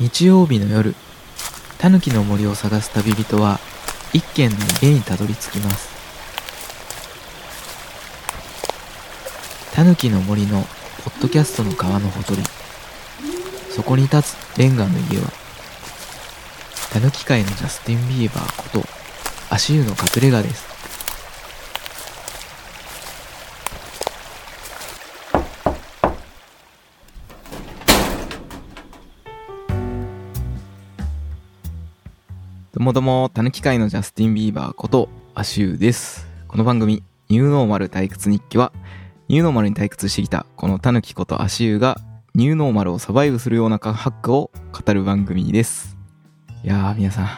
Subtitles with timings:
[0.00, 0.94] 日曜日の夜
[1.78, 3.58] タヌキの森を探す旅人は
[4.12, 5.88] 一軒の家にたどり着きます。
[9.74, 10.62] タヌキの森の
[11.04, 12.42] ポッドキャストの川のほとり
[13.70, 15.30] そこに立つレンガの家は
[16.92, 18.84] タヌキ界のジャスティン・ビーバーこと
[19.50, 20.67] 足湯の隠れ家です。
[32.88, 36.26] もども、たぬき界のジャスティン・ビーバーこと、アシューです。
[36.46, 38.72] この番組、ニューノーマル退屈日記は、
[39.28, 42.00] ニューノーマルに退屈してきた、このたぬきことアシューが、
[42.34, 45.98] ニューノーマルをサバイブするようなハックを語る番組です。
[46.64, 47.28] いやー、皆さん、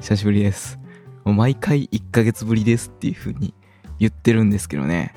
[0.00, 0.78] 久しぶりです。
[1.24, 3.52] もう毎回1ヶ月ぶりですっていう風に
[3.98, 5.12] 言ってるんですけどね、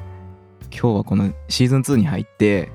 [0.72, 2.72] 今日はこのシーズン2に入って、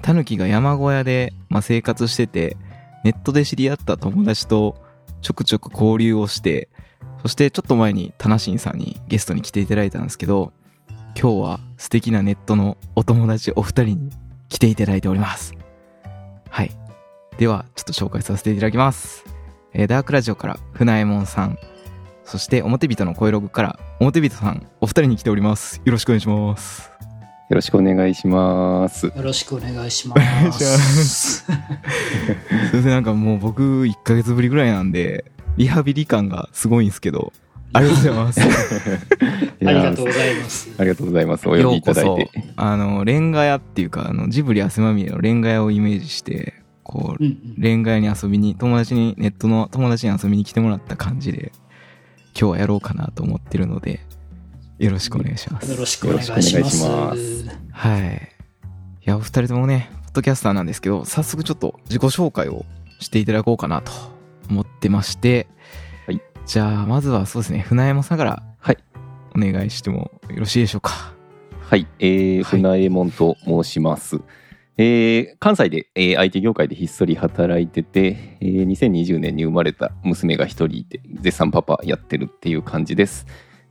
[0.00, 2.56] タヌキが山小屋で、まあ、生活してて、
[3.04, 4.82] ネットで知り合った友達と
[5.24, 6.68] ちょくちょく交流をして、
[7.22, 10.52] そしてちょっと前にタナシンさんにゲストに来ていただいたんですけど、
[11.18, 14.10] 今日は素敵なネットのお友達お二人に
[14.50, 15.54] 来ていただいております。
[16.50, 16.70] はい。
[17.38, 19.24] では、ちょっと紹介させていただきます。
[19.72, 21.58] えーダークラジオから船右衛門さん、
[22.24, 25.80] そして表人の声ログから表人さん、お二人に来ております。
[25.84, 26.93] よろしくお願いします。
[27.50, 29.06] よろしくお願いします。
[29.06, 30.14] よろしくお願いしま。
[30.14, 31.44] お願いしますす。
[31.44, 37.34] すいません、なんかもう僕1ヶ月ぶりぐらいなんで、リハビリ感がすごいんですけど、
[37.74, 38.40] ありがとうございます。
[39.66, 40.70] ありがとうございます。
[40.78, 41.48] ありがとうございます。
[41.48, 42.08] お呼びいただいて。
[42.08, 51.52] ようこそあの、レンガ屋っていうか、あの、ジブリ汗まみれのレンガ屋をイメージして、こうう、んうんレンガ屋に遊びに、友達に、ネットの友達に遊びに来てもらった感じで、
[52.38, 54.00] 今日はやろうかなと思ってるので、
[54.78, 55.70] よろしくお願いします。
[55.70, 56.58] よろしくお願いします。
[56.60, 58.28] いしはい。
[59.06, 62.64] いや、お二人ともね、ポッドキャスターなんですけど、早速ちょっと自己紹介を
[62.98, 63.92] していただこうかなと
[64.50, 65.46] 思ってまして、
[66.06, 66.20] はい。
[66.46, 68.78] じゃあ、まずはそうですね、船山さんから、はい。
[69.36, 71.14] お願いしてもよろしいでしょうか。
[71.60, 71.86] はい。
[72.00, 74.20] えー、はい船右衛門と申します。
[74.76, 83.26] えー、関西で、えー IT 業界でひっそり働いてて、えー2020年に生まれた娘が一人いて、絶賛パパやってるっていう感じです。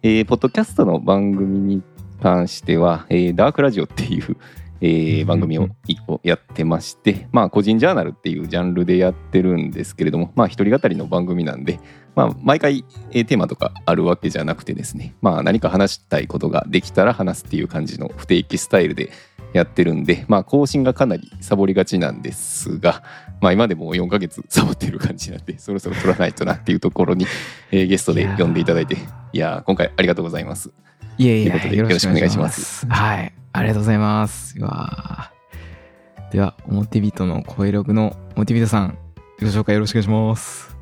[0.05, 1.81] えー、ポッドキャストの番組に
[2.21, 4.35] 関しては、えーダークラジオっていう、
[4.81, 11.79] えー番組を一個やってまして、まあ、個人ジャーナルっていうジャンルでやってるんですけれども、まあ、一人語りの番組なんで、
[12.15, 19.09] まあ、毎回、えーテーマとかあるわけじゃなくてですね、まあ、何か話したいことができたら話すっていう感じの不定期スタイルで
[19.53, 23.03] やってるんで、まあ、更新がかなりサボりがちなんですが、
[23.39, 27.25] まあ、今でも4ヶ月 サボってる感じなんで、そろそろ撮らないとなっていうところに、
[27.71, 28.97] えーゲストで呼んでいただいて、
[29.31, 30.71] いやー今回ありがとうございます。
[31.17, 32.49] いえいえ、ということでよろしくお願いしま。
[32.49, 33.33] すはい。
[33.51, 34.57] ありがとうございます。
[34.57, 38.97] うわーでは、表人の声ログの表人さん、
[39.39, 40.75] ご紹介よろしくお願いします。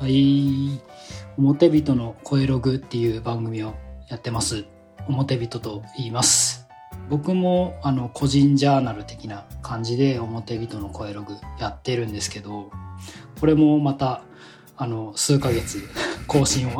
[0.00, 0.80] はい。
[1.38, 3.74] 表人の声ログっていう番組を
[4.08, 4.64] やってます。
[5.06, 6.61] 表人と言います。
[7.08, 12.70] 僕もあの個人ジャーナル的な感じで表人の声ログやってるんですけど、
[13.40, 14.22] これもまた
[14.76, 15.82] あの数ヶ月
[16.26, 16.72] 更新を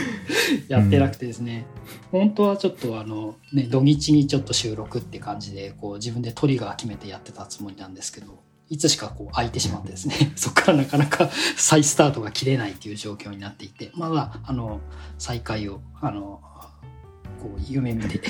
[0.68, 1.66] やってなくてですね、
[2.10, 10.14] 本当はちょっとあのね土日にちょっと収録って感じでこう自分でトリガー決めてやってたつもりなんですけどいつしかこう空いてしまってですね。
[10.34, 13.90] そこからなかなか再スタートが切れないっていう状況になっていて。
[13.94, 14.80] まだあの
[15.18, 16.40] 再開をあの
[17.42, 18.20] こう夢見て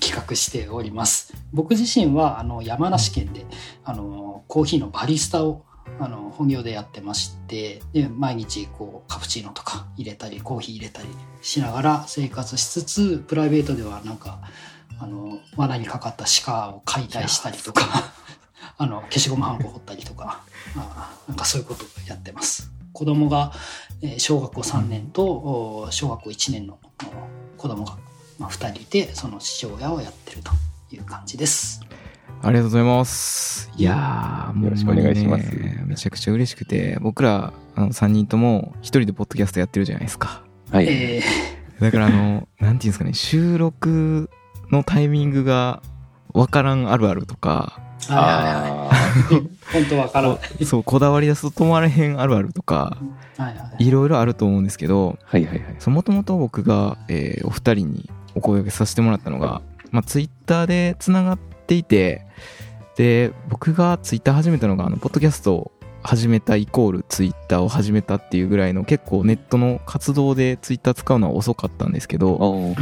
[0.00, 1.32] 企画しております。
[1.52, 3.46] 僕自身はあの山梨県で
[3.84, 5.64] あのコーヒーのバリスタを
[5.98, 11.08] あの本業でやってましてで毎日こうカプチーノとか入れたりコーヒー入れたり
[11.40, 14.38] しながら生活しつつプライベートではなんか
[15.00, 18.12] あの罠にかかった鹿を解体したりとか
[18.76, 20.42] あの消しゴムはんこ掘ったりとか
[20.76, 22.70] あなんかそういうことをやってます。
[22.92, 23.52] 子供が
[24.02, 26.78] えー小学校3年とお小学校1年の
[27.54, 27.96] お子供が、
[28.38, 30.52] まあ、2人いてその父親をやってると
[30.94, 31.80] いう感じです
[32.42, 33.70] ありがとうございます。
[33.76, 35.50] いやー、もうよろしくお願いします
[35.86, 40.42] めちゃくちゃ嬉しくて、僕らあの3人とも一人でポッドキャストやってるじゃないですか。
[40.70, 40.86] はい。
[40.88, 41.22] え
[41.80, 44.30] だからあの、なんていうんですかね、収録
[44.70, 45.82] のタイミングが
[46.32, 48.94] わからんあるあるとか、ー、ああ
[49.72, 52.98] 本当わからんはいそう、こだわり出すと止まれへんあるあるとか、
[53.36, 55.76] はいいろいろあると思うんですけど、ーはいはいはい。
[55.78, 62.26] そもともと僕が、えーお二人にお声掛けさせてもらったのが、まあ、ツイッターでつながっていて、
[62.96, 65.72] で、僕がツイッター始めたのが、あの、ポッドキャストを
[66.02, 72.74] 始めたイコールツイッターを始めたっていうぐらいの結構ネットの活動でツイッター使うのは遅かったんですけど、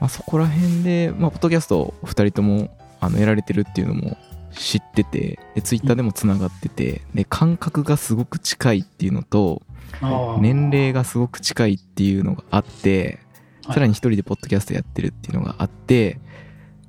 [0.00, 4.16] まあ、そこら辺で、まあ、ポッドキャストお二人ともあのやられてるっていうのも
[4.52, 9.62] 知っててでツイッターでもつながっててで感覚がすごく近いっていうのと
[10.40, 13.29] 年齢がすごく近いっていうのがあってはい
[13.66, 16.18] さらに一人でポッドキャストやってるっていうのがあって、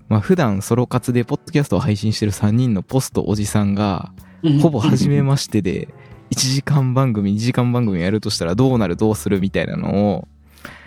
[0.10, 4.12] まあ普段ソロ活でポッドキャストを配信してる3人のポストおじさんが
[4.44, 5.88] うんほぼ初めましてで
[6.32, 10.28] 1時間番組2時間番組やるとしたらどうなるどうするみたいなのを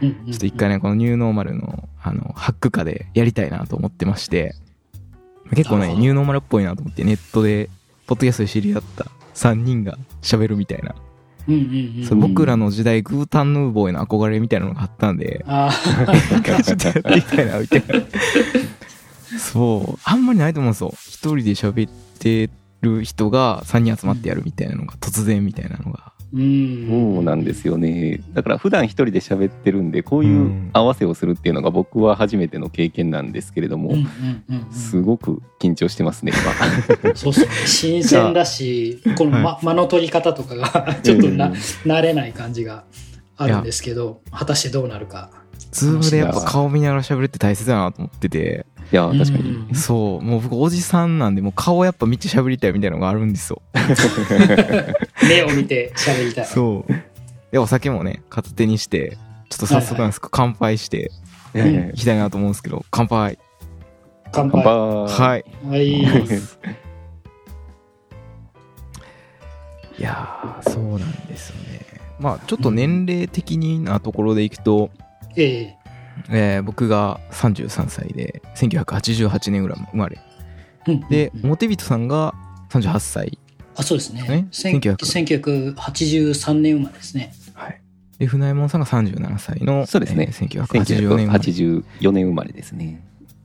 [0.00, 4.54] ちょっと一回ねこのニューノーマルのあのハック化でやりたいなと思ってまして
[5.54, 7.70] 結構ねニューノーマルっぽいなと思ってネットで
[8.06, 10.94] ポッドキャストで知り合った3人が喋るみたいな、
[11.48, 15.44] うんうんうんそう僕らの時代グータンヌーボーへの憧れみたいなのがあったんで。
[15.46, 15.70] あ
[16.44, 19.38] 感じでやっていきたいなみたいな。
[19.38, 20.00] そう。
[20.04, 20.94] あんまりないと思うんですよ。
[20.96, 22.50] 一人で喋って
[22.80, 28.20] る人が3人集まってやるみたいなのが突然みたいなのがそうなんですよね。
[28.32, 33.94] だから普段一人で喋ってるんでこういう合わせをするっていうのが僕は初めての経験なんですけれども、
[34.72, 36.32] すごく緊張してますね
[37.02, 37.14] 今。
[37.14, 37.46] そうっすね。
[37.66, 41.52] 新鮮だし この、ま間の取り方とかが ちょっとな、うん。
[41.52, 42.84] 慣れない感じが
[43.36, 45.30] あるんですけど果たしてどうなるか。
[45.70, 50.24] ズームでやっぱ顔見ながら喋るって大切だなと思ってていや確かに、うんそう。
[50.24, 53.62] もう僕おじさんなんでもう顔やっぱ見て喋りたいみたいなのがあるんですよ。
[55.28, 56.46] 目を見て喋りたい。
[56.46, 56.92] そう。
[57.50, 59.16] でお酒もね片手にして
[59.48, 61.10] ちょっと早速なんですけど、乾杯して
[61.54, 61.92] いやいやい。
[61.94, 63.38] きたいなと思うんですけど乾杯。
[64.32, 64.62] 乾杯。
[64.64, 65.06] 乾杯。
[65.06, 65.44] はい。
[65.64, 66.04] はい。
[69.96, 71.80] いやーそうなんですよね。
[72.18, 74.90] まあちょっと年齢的になところでいくと、
[75.36, 75.76] ええ
[76.30, 80.18] えー僕が33歳で1988年ぐらい生まれ。
[80.86, 81.46] うんでうん。
[81.46, 82.34] 表人さんが
[82.70, 83.38] 38歳。
[83.76, 84.22] あそうですね。
[84.22, 84.48] ね。
[84.50, 87.32] 千1900 1983年生まれですね。
[87.54, 87.80] はい。
[88.18, 90.28] で船右衛門さんが37歳のそうですね。
[90.28, 91.38] えー1984年生まれ。
[91.40, 93.04] 1984年生まれですね。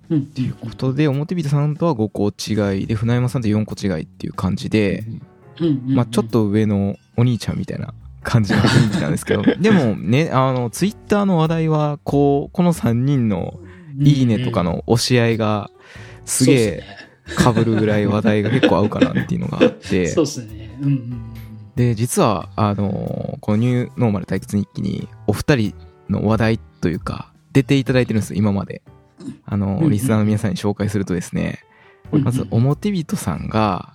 [0.10, 0.26] うん。
[0.28, 5.04] ということで表人さんとは5個違いで船山さんと4個違いっていう感じで、
[5.60, 5.96] うんうんうん。
[5.96, 7.94] まあ、ちょっと上のお兄ちゃんみたいな
[8.24, 9.44] 感じの雰囲気なんですけど。
[9.60, 13.60] でもねあのツイッターの話題はこうこの3人の
[14.00, 15.70] 「いいね」とかの押し合いが
[16.26, 16.84] すげえ
[17.36, 20.08] かぶるぐらい話題が結構合うかなっていうのがあって。
[20.14, 20.78] そうですね。
[20.82, 21.24] うんうん
[21.76, 25.74] で実はあのこのニューノーマル退屈日記にお二人
[26.10, 28.82] の話題というか出ていただいてるんです今まで。
[29.46, 31.60] あのリスナーの皆さんに紹介するとですね
[32.12, 33.94] うんまず表人さんが、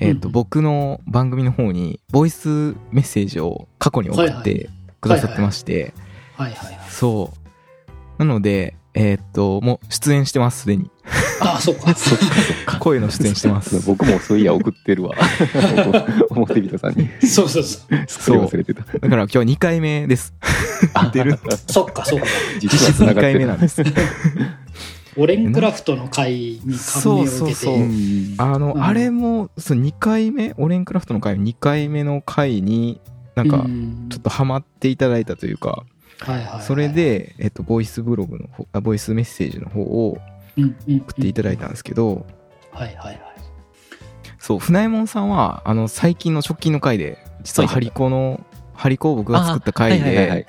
[0.00, 0.32] えー、とうん。
[0.32, 4.68] 僕の番組の方にボイスメッセージを過去に送って
[5.00, 5.94] くださってまして、
[6.36, 6.74] はいはい。
[6.74, 7.32] はいそ
[8.18, 8.18] う。
[8.18, 10.90] なのでえっ、ともう出演してますすでに。
[11.40, 11.94] あ そうか。
[11.94, 12.78] そっかそっか。
[12.78, 13.80] 声の出演してます。
[13.86, 15.14] 僕もそういや送ってるわ。
[16.30, 17.08] 表人さんに。
[17.26, 17.88] そうそうそう。
[18.08, 18.82] それ忘れてた。
[18.82, 20.34] だから今日は2回目です。
[21.12, 21.38] 出る。
[21.68, 22.26] そっかそっか。
[22.60, 23.82] 実質2回目なんです
[25.16, 27.74] オレンクラフトの会に感銘を受けそうそうそう。
[27.74, 28.34] てうん。
[28.38, 28.82] あの、うん。
[28.82, 33.00] あれもそう2回目オレンクラフトの回2回目の回に
[33.34, 34.06] なんかうん。
[34.10, 35.84] ちょっとハマっていただいたというか、
[36.20, 40.18] はいはいはいそれで、えっと、ボイスブログの方あボイスメッセージの方を
[40.56, 42.26] うんうん送っていただいたんですけど、
[42.72, 43.20] はいはいはい。
[44.38, 50.46] そう船右衛門さんはあの最近の直近の回で実はハリコのハリコを僕が作った回はいはいはいで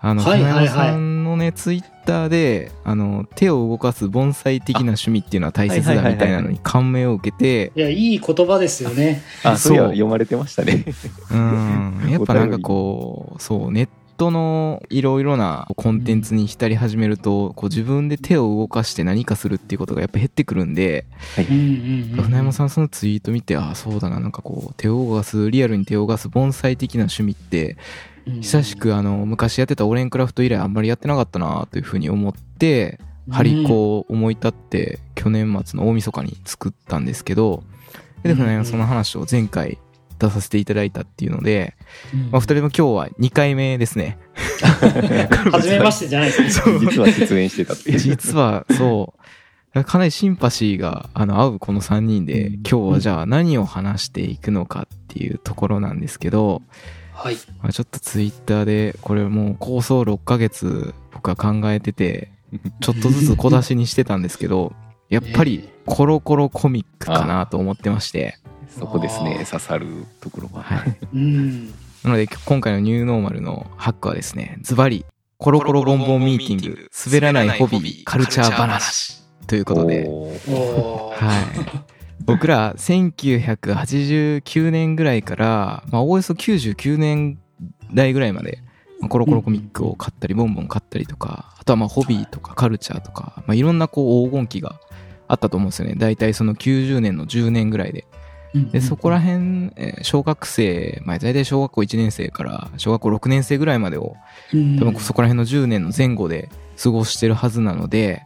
[0.00, 7.72] あのはいはいさんのねツイッターであの手を動かす盆栽的な趣味っていうのは大切だみたいなのに感銘を受けて。
[7.74, 9.22] いやいい言葉ですよね。
[9.42, 9.76] あそう。
[9.76, 10.84] 読まれてましたね
[11.30, 11.36] う。
[11.36, 13.42] んやっぱなんかこう。
[13.42, 13.72] そう。
[13.72, 17.68] ネットのいろいろなコンテンツに浸り始めるとこう。
[17.68, 19.78] 自分で手を動かして何かするっていう。
[19.80, 21.40] ことがやっぱ減ってくるんでう。
[21.40, 21.48] んう。
[21.48, 22.22] んう。
[22.22, 24.00] ん船山さんそのツイート見てああそう。
[24.00, 24.74] だななんかこう。
[24.76, 27.74] 手を動かすリアルに手を動かす盆栽的な趣味ってう。
[27.74, 27.76] ん
[28.40, 37.62] 久しくあの昔やってたオレンクラフト以来あんまりやってなかったなというふうに思ってハリコを思い立って去年末の大晦日に作ったんですけど
[38.22, 39.78] で船山その話を前回
[40.18, 41.76] 出させていただいたっていうので、
[42.12, 42.30] うん。
[42.30, 44.18] まあ、2人とも今日は2回目ですね。
[45.52, 46.50] 初めましてじゃないですね。
[46.50, 46.80] そう。
[46.80, 47.98] 実は出演してたっていう。
[47.98, 49.14] 実はそ
[49.74, 49.84] う。
[49.84, 56.62] かなりシンパシーがあの合うこの3人で今日はじゃあ何を話していくのかっていうところなんですけど、
[57.18, 57.36] はい。
[57.60, 62.30] まあ、ちょっとツイッターでこれもう構想6ヶ月僕は考えてて
[62.80, 64.72] ちょっとずつ小出しにしてたんですけど
[65.08, 68.38] やっぱりコロコロコミックかなと思ってまして、
[68.78, 69.86] そこですね刺さる
[70.20, 71.68] ところは、はい、うん。
[72.04, 75.06] なので今回のニューノーマルのハックはですねズバリ
[75.38, 80.06] コロコロボンボンミーティング滑らないホビーカルチャー話ということで。
[80.06, 81.94] はい。
[82.24, 87.38] 僕ら1989年ぐらいから、まあ、おおよそ99年
[87.92, 88.62] 代ぐらいまで、
[89.00, 94.80] まあコロコロコミックを買ったり、ボンボン買ったりとか、あとはまあホビーとかカルチャーとか、まあ、いろんなこう黄金期が
[95.26, 95.94] あったと思うんですよね。
[95.96, 98.06] 大体その90年の10年ぐらいで。
[98.72, 104.16] で、そこら辺、えー小学生、まあ大体小学校1年生から小学校6年生ぐらいまでを、
[104.50, 106.48] 辺多分そこら辺の10年の前後で
[106.82, 108.24] 過ごしてるはずなので、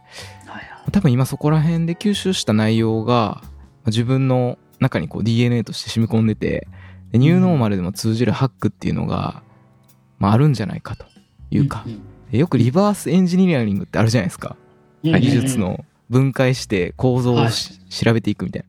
[0.91, 3.41] 多分今そこら辺で吸収した内容が
[3.87, 6.67] 自分の中にこう DNA として染み込んでて、
[7.11, 9.43] でニューノーマルでも通じるハックっていうのが、
[10.19, 11.05] まああるんじゃないかと
[11.51, 11.85] いうか、
[12.31, 14.55] でよくリバースエンジニアリングってあるじゃないですか。
[14.55, 14.63] うん
[15.03, 18.67] 技術の分解して構造をし調べていくみたいな。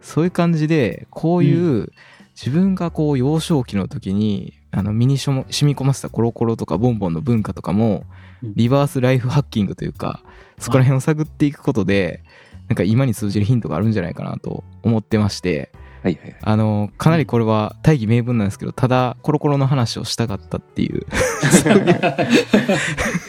[0.00, 1.90] そういう感じで、こういう
[2.36, 8.04] 自分がこう幼少期の時に、あの身にしょ染み込ませたコロコロとかボンボンの文化とかも
[8.44, 10.22] うん、リバースライフハッキングというか、
[10.58, 12.22] そこら辺を探っていくことで、
[12.68, 15.70] なんか今に通じるヒントがあるんじゃないかなと思ってまして、
[16.04, 16.36] はいはいはい。
[16.42, 21.06] あの、かなりこれは大義名分なんですけど、ただコロコロの話をしたかったっていう。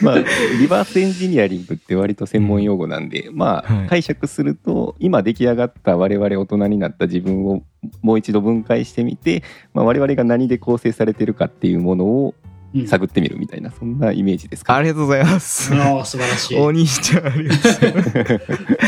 [0.04, 0.18] まあ、
[0.60, 7.62] リバースエンジニアリングって割と専門用語なんで、まあ、はい解釈すると、今出来上がった我々大人になった自分を
[8.02, 12.45] もう一度分解してみて、まあ、我々が何で構成されてるかっていうものをうん
[12.86, 14.76] 探ってみるみたいな、そんなイメージですか？
[14.76, 15.70] ありがとうございます。
[15.70, 16.58] 素晴らしい。
[16.58, 18.78] お兄ちゃん、ありがとうございます。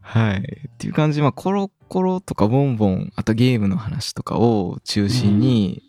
[0.00, 0.38] はい。
[0.40, 5.82] っていう感じで、まあ、コロコロとかボンボン、あとゲームの話とかを中心に、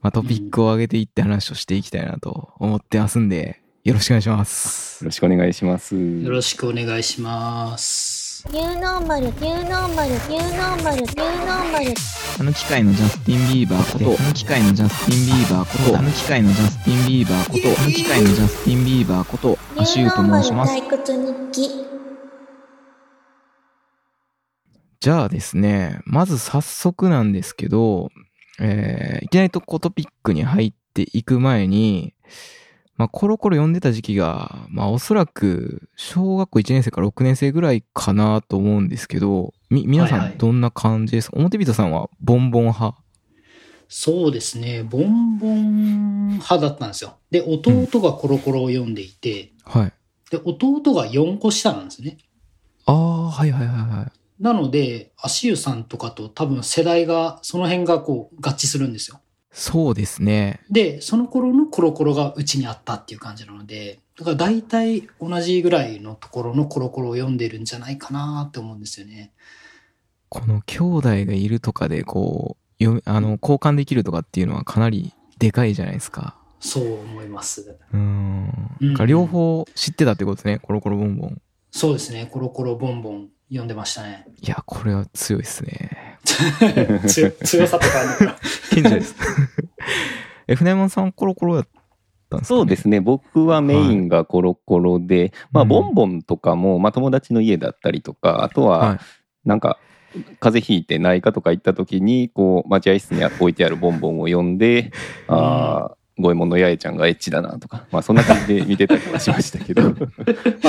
[0.00, 5.02] まあ、トピックを上げていって話をしていきたいなと思ってますんで、よろしくお願いします。
[5.04, 5.96] よろしくお願いします。
[5.96, 8.17] よろしくお願いします。
[8.50, 11.94] ニューノーマル、ニューノーマル、ニューノーマル、ニューノーマル。
[12.40, 20.72] あの機械のジャスティン・ビーバーこと、あの機械のジャスティン・ビーバーこと、あの機械のジャスティン・ビーバーこと、あの機械のジャスティン・ビーバーこと、アシューと申します。
[20.72, 21.84] ニューノーマル退屈日記。
[25.00, 28.08] じゃあですね、まず早速なんですけど、
[28.60, 32.14] えーいきなりとこうトピックに入っていく前に、
[32.98, 43.00] まあ、コロコロ読んでた時期が、まあ、おそらく、小学校1年生から6年生ぐらいかなと思うんですけど、み、皆さはいはいんどんな感じですか、表人さんはボンボン派？
[43.88, 47.18] そうですね、ボンボン派だったんですよ。
[47.30, 49.92] で、弟がコロコロを読んでいて、はい。
[50.30, 52.18] で、弟が4個下なんですね。
[52.84, 54.42] ああ、はいはいはいはい。
[54.42, 59.20] なので、足湯さんとかと多分世代が、その辺がこう合致するんですよ。
[59.50, 60.60] そうですね。
[60.70, 69.32] で、その頃のコロコロがうちにあったっていう感じなので、だから大体同じぐらいのところのコロコロを読んでるんじゃないかなって思うんですよね。
[70.28, 76.36] この兄弟がいるとかで、こう、あの、交換できるとかっていうのはかなりでかいじゃないですか。
[76.60, 77.78] そう思います。
[77.92, 78.76] うーん。
[78.80, 80.58] うん両方知ってたってことですね。
[80.58, 81.40] コロコロボンボン。
[81.70, 84.26] そうですね、コロコロボンボン読んでましたね。
[84.40, 86.18] いや、これは強いですね。
[87.08, 88.36] 強強さとかあるのかな
[88.70, 89.14] 賢者です。
[90.46, 91.68] え、船山さんコロコロやっ
[92.28, 93.00] たんですか、ね、そうですね。
[93.00, 98.98] 僕はメインがコロコロで、まあ、うんボンボンとかも、まあ、友達の家だったりとか、あとは、はい。
[99.44, 99.78] なんか、
[100.40, 104.92] 風邪ひいて内科とか行った時に、こう、待合室に置いてあるボンボンを読んで、
[105.26, 109.96] ああ、五右衛門の八重ちゃんがエッチだなとか、まあそんな感じで 見てたりはしましたけど、ま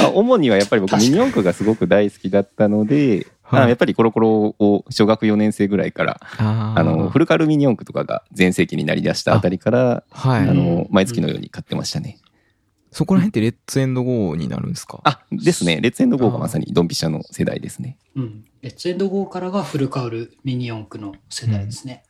[0.06, 10.44] あ主にはやっぱり僕ミニ四駆がすごく大好きだったので、はいあやっぱりコロコロを小学4年生ぐらいから、あの、フルカルミニ四駆とかが全盛期になりだしたあたりから、はい。
[10.44, 12.20] うんあの、毎月のように買ってましたね。
[12.92, 15.00] そこら辺ってレッツエンドゴーになるんですか？
[15.04, 15.80] あ、ですね。
[15.82, 17.98] レッツエンドゴーがまさにドンピシャの世代ですね。
[18.16, 18.44] うん。
[18.62, 22.04] レッツエンドゴーからがフルカウルミニ四駆の世代ですね。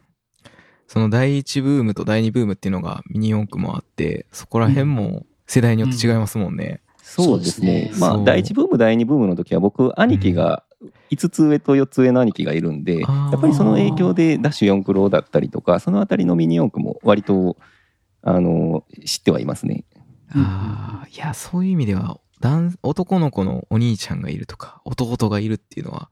[0.90, 6.82] その第一ブームと第二ブームっていうのがミニ四駆もあって、そこら辺も世代によって違いますもんね。
[6.98, 7.68] そうですね。
[7.68, 10.64] そうですねまあ、第一ブーム、第二ブームの時は僕、兄貴が、
[11.12, 13.06] 5つ上と4つ上の兄貴がいるんで、や
[13.36, 17.56] っぱりその影響でダッシュ4クロだったりとか、そのあたりのミニ四駆も割と、
[18.24, 19.86] あの、知ってはいますね。
[20.36, 26.10] うんああ、いや、そういう意味では、男男の子のお兄ちゃんがいるとか、弟がいるっていうのは、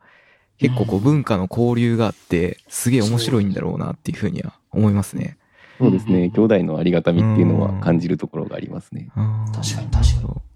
[0.58, 5.38] 結構こう文化の交流があって、すげえ面白いんだろうなっていうふうには思いますね。
[5.78, 6.26] そうですね。
[6.26, 6.32] うん。
[6.32, 9.10] 兄弟のありがたみっていうのは感じるところがありますね。
[9.54, 10.48] 確かに確かに。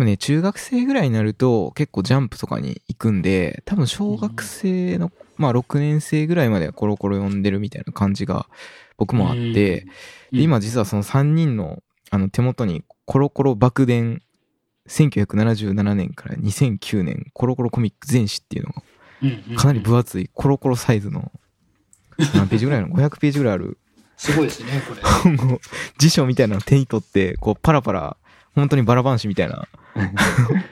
[0.00, 8.46] でもね、中学生ぐらいになると結構ジャンプとかに行くんで、多分小学生の、まあ6年生ぐらいまではコロコロ読んでるみたいな感じが
[8.98, 9.86] 僕もあって、
[10.30, 14.22] 今実はその3人のあの手元にコロコロ爆伝
[14.88, 18.82] 1977年から2009年コロコロコミック全史っていうのが
[19.56, 21.30] かなり分厚いコロコロサイズの
[22.34, 23.78] 何ページぐらいの？500ページぐらいある
[24.16, 25.00] すごいですね、これ。
[25.36, 25.60] 本を
[25.98, 28.16] 辞書みたいなのを手に取ってこうパラパラ
[28.54, 29.66] 本当にバラバン紙みたいな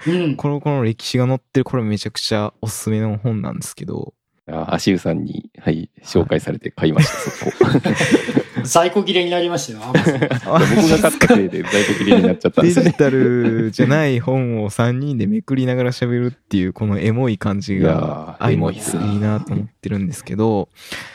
[0.06, 0.36] うん。
[0.36, 4.12] コロコロの歴史が載ってるこれめちゃくちゃおすすめの本なんですけど
[4.50, 7.52] あ足湯さんに、はい、紹介されて買いました、そこ。
[8.64, 9.84] 在庫切れになりましたよ、
[10.46, 12.82] アマゾン僕が買ったせいで在庫切れになっちゃったんです。
[12.82, 20.68] デジタルじゃない本を3人でめくりながら喋るっていうこのエモい感じいがエモいいいなと思ってるんですけど、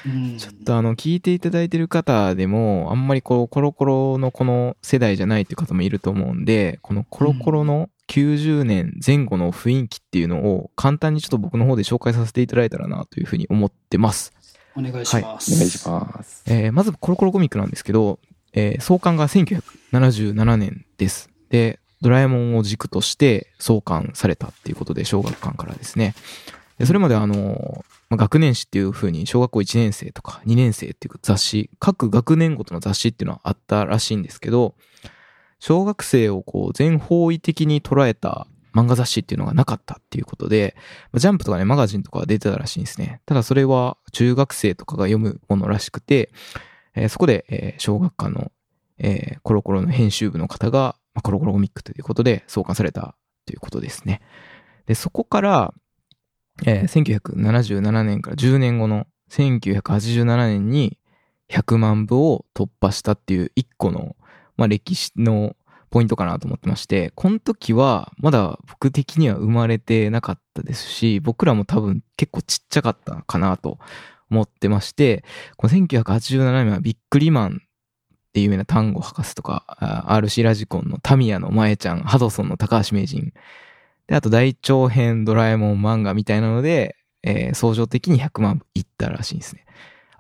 [0.06, 14.34] うんちょっとあの、聞いていただいてる方でも、あんまりこう、コロコロのこの世代じゃないっていう方もいると思うんで、このコロコロの90年前後の雰囲気っていうのを簡単にちょっと僕の方で紹介させていただいたらなというふうに思ってます。
[14.76, 15.54] お願いします。
[15.54, 16.44] お願いします。
[16.48, 18.20] えーまずコロコロコミックなんですけど、
[18.54, 21.30] えー創刊が1977年です。
[21.50, 26.16] で、ドラえもんを軸として創刊されたっていうことで、小学館からですね。
[26.78, 34.76] でそれまであの、まあ学年誌っていう風に小学校1年生とか2年生っていう雑誌、各学年ごとの雑誌っていうのはあったらしいんですけど、
[35.60, 40.76] 小学生をこう全方位的に捉えた漫画雑誌っていうのがなかったっていうことで、
[41.14, 43.22] ジャンプとかね、マガジンとかは出てたらしいんですね。
[43.26, 46.32] ただそれは中学生とかが読むものらしくて、
[46.96, 48.52] えーそこで、えー小学館の、
[48.98, 53.16] えーコロコロの編集部の方が、まあ、コロコロコミックということで創刊された
[53.46, 54.22] ということですね。
[54.88, 55.74] で、そこから、
[56.66, 60.98] えー1977年から10年後の1987年に
[61.50, 64.16] 100万部を突破したっていう一個の、
[64.58, 65.56] まあ、歴史の
[65.94, 73.78] ポイントかなと思ってまして、この時はまだ僕的には生まれてなかったですし、僕らも多分結構ちっちゃかったかなと
[74.32, 75.24] 思ってまして、
[75.56, 79.78] この1987年はビックリマンっていう有名な単語博士とか、
[80.10, 83.32] RC ラジコンのタミヤの前ちゃん、ハドソンの高橋名人、
[84.08, 89.68] で、あと大長編ドラえもん漫画みたいなので、えー相乗的に100万いったらしいんですね。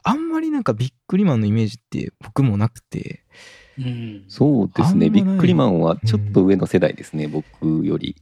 [0.03, 3.25] あんまりなんかビックリマンのイメージって僕もなくて、
[3.77, 4.23] うん。
[4.27, 5.09] そうですね。
[5.09, 8.15] ビックリマンはちょっと上の世代ですね、僕より。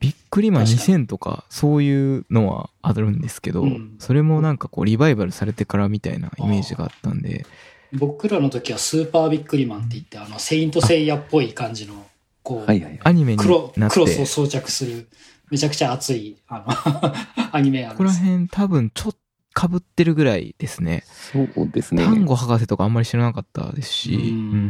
[0.00, 7.44] ビックリマン確かに2000とかそういうのはあるんですけど、うんそれもなんかこうリバイバルされてからみたいなイメージがあったんで、
[7.92, 12.06] 僕らの時はスーパービックリマンって言って、あの、セイントセイヤっぽい感じの、
[12.42, 13.00] こう、はいはいはい。
[13.04, 15.08] アニメに黒、なって、クロスを装着する、
[15.50, 18.24] めちゃくちゃ熱い、あの、 アニメあここらるんです。
[18.26, 19.16] 辺多分ちょっ
[19.58, 21.04] と被ってるぐらいですね。
[21.06, 22.04] そうですね。
[22.04, 24.22] 単語博士とかあんまり知らなかったですし、ううん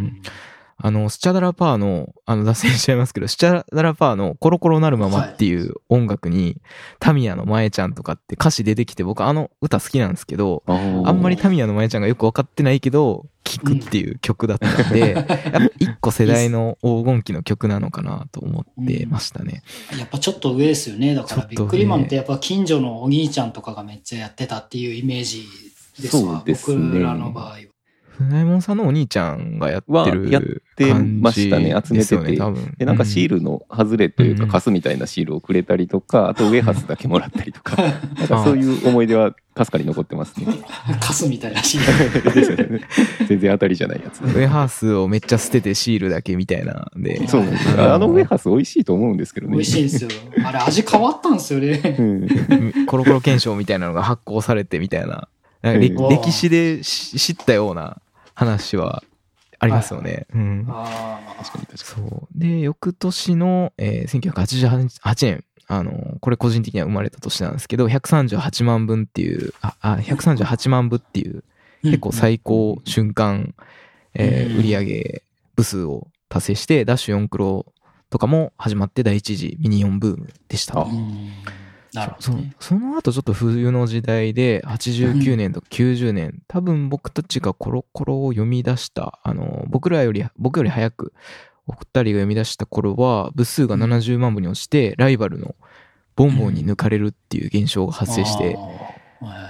[0.06, 0.22] ん。
[0.80, 6.60] あの、スチャダラパーの、あの、脱線しちゃいますけど、スチャダラパーのコロコロなるままっていう音楽に、
[7.00, 10.72] タミヤの前ちゃんとかって歌詞出てきて、僕あの歌好きなんですけど、あ
[11.10, 19.62] んまりタミヤの前ちゃんがよくわかってないけど、聴くっていう曲だったんで、やっぱ一個世代の黄金期の曲なのかなと思ってましたね。
[19.98, 21.14] やっぱちょっと上ですよね。
[21.14, 25.46] だから、ビックリマンってやっぱ近所のお兄ちゃんとかがめっちゃやってたっていうイメージ
[26.00, 26.42] ですわ。
[26.54, 27.56] すね僕らの場合は。
[28.18, 30.42] 船山さんのお兄ちゃんがやってるはやっ
[30.76, 32.74] てましたね集めてて多分。
[32.76, 37.76] で、なんかシール、ルの外れというか、うんカスみたいなシールをくれたりとか、あとウェハースだけもらったりとか、
[38.18, 40.46] なんかそういう思い出はかすかに残ってますね。
[41.00, 42.80] カスみたいなシですよね
[43.28, 44.22] 全然当たりじゃないやつ。
[44.22, 47.26] ウェハースをめっちゃ捨ててシールだけみたいなんで。
[47.28, 49.52] そうなんですよあのウェハース美味しいと思うんですけどね。
[49.52, 50.10] 美味しいんですよ。
[50.44, 51.96] あれ味変わったんですよね。
[51.98, 55.28] うんコロコロ検証みたいなのが発行されてみたいな、
[55.62, 57.98] 歴史でし知ったような
[58.38, 59.02] 話は
[59.58, 60.26] ありますよね。
[60.32, 60.66] うん。
[60.68, 62.38] あ確かに確かそう。
[62.38, 73.54] で、翌年の、えー1988年、あの、これ個人的には生まれた年なんですけど、138万分っていう、あ、あ138万部っていう、ー結構最高瞬間、
[74.14, 75.22] えーうん売り上げ
[75.56, 77.66] 部数を達成して、ダッシュ4クロ
[78.10, 80.78] とかも始まって第一次ミニオンブームでした。
[80.80, 81.30] あうん
[81.92, 82.54] なるほそどね。
[82.60, 91.12] その後ちょっと冬の時代で89年とか90年、多分僕たちがコロコロを読み出した、あの、僕らより、僕より早く
[91.66, 95.54] お二人が読み出した頃は、部数が70万部に落ちて、ライバルの
[96.16, 98.62] ボンボンに抜かれるっていう現象が発生して、あー。
[98.62, 98.98] はい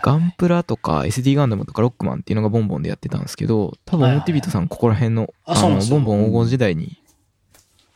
[0.03, 6.99] ガンプラとか SD ガンダムとかロックマンっていうのがボンボンでやってたんですけど、多分はいはい表ビートさんここら辺の、あの、ボンボン黄金時代に、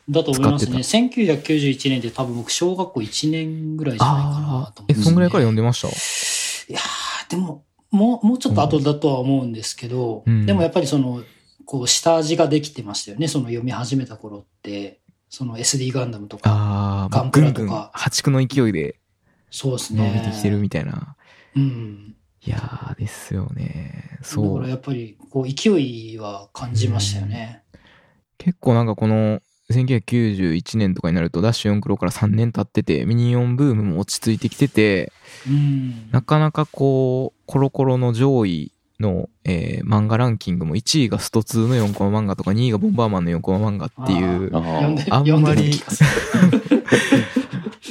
[0.08, 0.82] だと思いますね。
[0.82, 5.88] 使1991年で多分僕小学校1年ぐらいじゃないかなと思ああ、え、そんぐらいから読んでました？
[5.88, 11.22] いやーでも、もう、もうちょっと後だとは思うんですけど、うんでもやっぱりその、
[11.64, 13.28] こう、下味ができてましたよね。
[13.28, 18.96] その読み始めた頃って、その SD ガンダムとか、ガンぐんぐんプラとか破竹の勢いで
[19.50, 20.06] そうですね。
[20.06, 21.16] 伸びてきてるみたいな。
[21.54, 22.16] うん。
[22.44, 24.02] いやーですよね。
[24.04, 24.68] だからそう。
[24.68, 27.62] やっぱり、こう、勢いは感じましたよね。
[28.38, 35.12] 結構なんかこの1991年とかになるとダッシュ4クロから3年経っててミニオンブームも落ち着いてきてて
[35.48, 36.11] うん。
[36.11, 44.51] なかなかこうコロコロの上位の、えー漫画ランキングも1位がスト2の4コマ漫画とか2位がボンバーマンの4コマ漫画っていう
[45.11, 45.72] あんまり。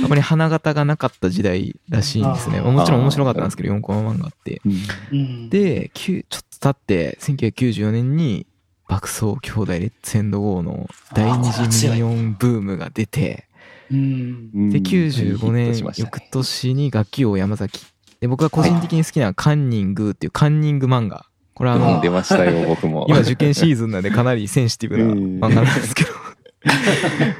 [0.03, 2.61] あまり花形がなかった時代らしいんですね。
[2.61, 4.61] もちろん面白かったんですけど、4コマ漫画って。
[4.65, 4.71] うん
[5.11, 8.47] うん、で、きゅちょっと経って、1994年に、
[8.91, 13.45] 爆走兄弟レッツエンドゴーの第二次ミニオンブームが出て、
[13.89, 14.69] うん。
[14.69, 17.79] で、うんヒッ95年、翌年に楽器王山崎。
[18.19, 21.25] で、僕が個人的に好きなカンニングっていうカンニング漫画。
[21.53, 23.05] これはあうんの、出ましたよ、僕も。
[23.07, 25.05] 今受験シーズンなんでかなりセンシティブな
[25.47, 26.09] 漫画なんですけど。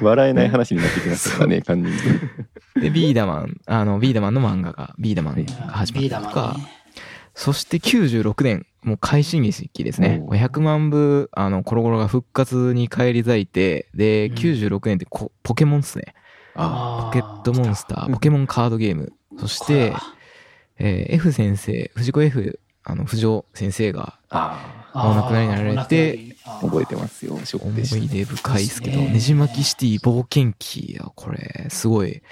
[0.00, 1.92] 笑えない話になってきましたからね、 カンニン
[2.74, 2.80] グ。
[2.80, 6.68] で、ビーダマン、あの、ビーダマンの漫画が、ビーダマンが始まビーダったりとか、マンね。
[7.34, 10.22] そして96年、もう快進撃ですね。
[10.26, 10.48] おー。
[10.48, 14.34] 100万部、あの、コロコロが復活に返り咲いて、で、うん。
[14.34, 16.14] 96年ってこポケモンっすね。
[16.54, 19.12] あポケットモンスター、うんポケモンカードゲーム。
[19.38, 19.94] そして、
[20.78, 24.18] えー F 先生、藤子 F、あの、藤尾先生が
[24.94, 29.10] お亡くなりになられて、あ、覚えてますよ、思い出深いですけど、ね。
[29.12, 30.94] ねじ巻きシティ冒険記。
[30.94, 32.22] や、これ、すごい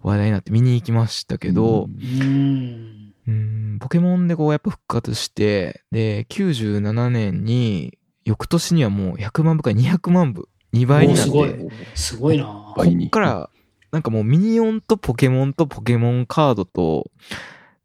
[0.00, 2.97] 話題になって見に行きましたけど、うん
[3.28, 3.34] うん。
[3.34, 3.36] う
[3.76, 11.96] ん、ポケモンでこうやっぱ復活して、で、97年に、翌年にはもう100万部から200万部、2倍になって、すごいた。
[11.96, 12.44] すごいな。
[12.76, 13.50] こっから、
[13.90, 17.10] なんかもうミニオンとポケモンとポケモンカードと、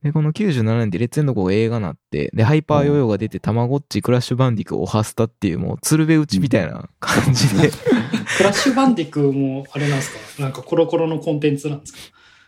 [0.04, 7.72] で、この97年でレッツエンドゴー映画なって、で、ハイパーヨーヨーが出て、たまごっち、クラッシュバンディク、オハスタっていう、もう、鶴瓶打ちみたいな感じで、
[8.38, 10.44] クラッシュバンディックも、あれなんですか？
[10.44, 12.00] なんかコロコロのコンテンツなんですか？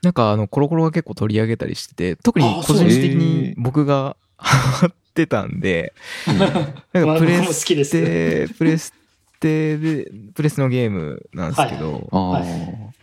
[0.05, 5.93] なんかあの、コロコロが結構取り上げたりしてて、特に個人的に僕が ハマってたんで、
[6.27, 6.61] なんまあか
[6.93, 7.89] プ僕レも好きです。
[7.89, 8.93] ステ、プレス
[9.39, 12.43] テで、プレステのゲームなんですけど、ああ、はい。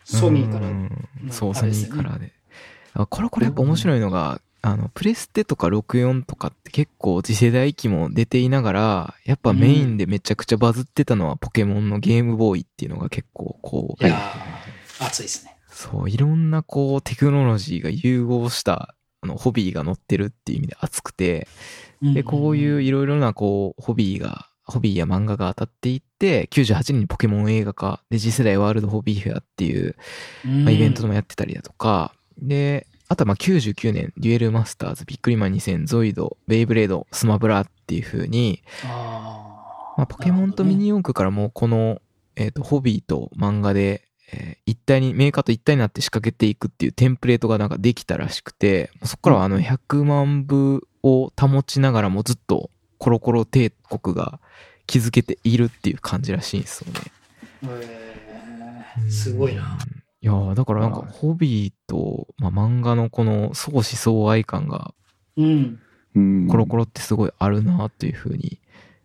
[0.04, 0.68] ソニーから。
[0.68, 1.08] うん。
[1.26, 2.32] のそう、ソニーからで。
[2.94, 15.56] あこれこれやっぱ面白いのが、あの、プレステとか64とかって結構次世代機も出ていながら、やっぱメインでめちゃくちゃバズってたのはポケモンのゲームボーイっていうのが結構こう、いやー、熱いですね。
[15.72, 21.48] そう、いろんなこうテクノロジーが融合したあのホビーが載ってるっていう意味で熱くて、
[22.02, 29.96] で、こういういろいろなこうホビーが、ホビーや漫画が当たっていって、98年にポケモン映画化、で、次世代ワールドホビーフェアっていう
[30.44, 38.62] うん、まあ、イベントでもやってたりだとか、で、あとはまあ99年、デュエルマスターズ、ビックリマン2000、ゾイド、ベイブレード、スマブラっていう風に、
[39.96, 42.00] まあ、ポケモンとミニ四駆からもうこの、
[42.36, 54.40] えっ、と、ホビーと漫画で、えー一体に、メーカーと一体になって仕掛けていくっていうテンプレートがなんかできたらしくて、そこからはあの100万部を保ちながらもずっとコロコロ帝国が
[54.86, 57.00] 築けているっていう感じらしいんですよね。
[57.64, 59.78] えーすごいな。
[60.20, 64.94] いやーだからなんか、はいホビーと、まあ、漫画のこの相思相愛感が、
[65.36, 65.80] うん。
[66.14, 68.60] うんコロコロってすごいあるなっていうふうに、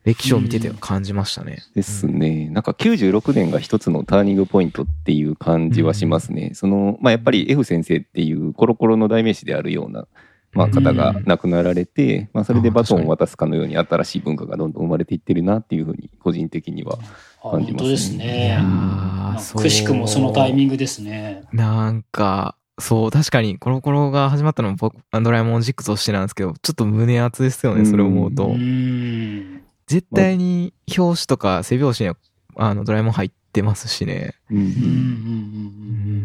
[0.08, 1.64] 歴史を見てて感じましたね。
[1.76, 2.48] ですね。
[2.50, 6.52] なんか96年が一つのターニングポイントっていう感じはしますね。
[6.54, 10.08] その、まあやっぱり F 先生っていうコロコロの代名詞であるような、
[10.54, 16.98] まあうん方が亡くなられて、まあそれでバトンを渡すかのように新しい文化がどんどん生まれていってるなっていうふうに個人的には。
[17.44, 19.62] あ感じますね本当ですね。
[19.62, 21.44] くしくもそのタイミングですね。
[21.52, 28.46] なんか、そう、確かにコロコロが始まったのも僕、ドラえもん6としてなんですけど、ちょっと胸熱ですよね、それを思うと。
[28.46, 29.57] うん。
[29.88, 32.16] 絶対に表紙とか背表紙に
[32.56, 34.36] は、あの、ドラえもん入ってますしね。
[34.52, 36.17] うんうんうんうん。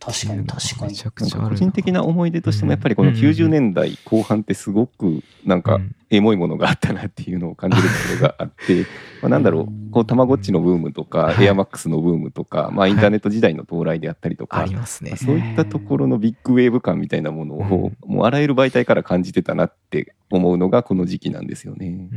[0.00, 1.30] 確かに確かに。
[1.50, 3.14] 個人的な思い出としてもやっぱりこのうん。
[3.14, 5.94] 90年代後半ってすごくなんかうん。
[6.12, 8.84] エモいものがあったなっていうのを感じるところがあって、
[9.22, 11.44] まあなんだろう、こう、たまごっちのブームとか、はい。
[11.44, 15.12] エアマックスのブームとか、まあインターネット時代の到来であったりとかあり、ますね。
[15.12, 15.18] まあ。
[15.18, 22.08] そういったところのビッグウェーブ感みたいなものを、もうあらゆる媒体から感じてたなって思うのがこの時期なんですよね。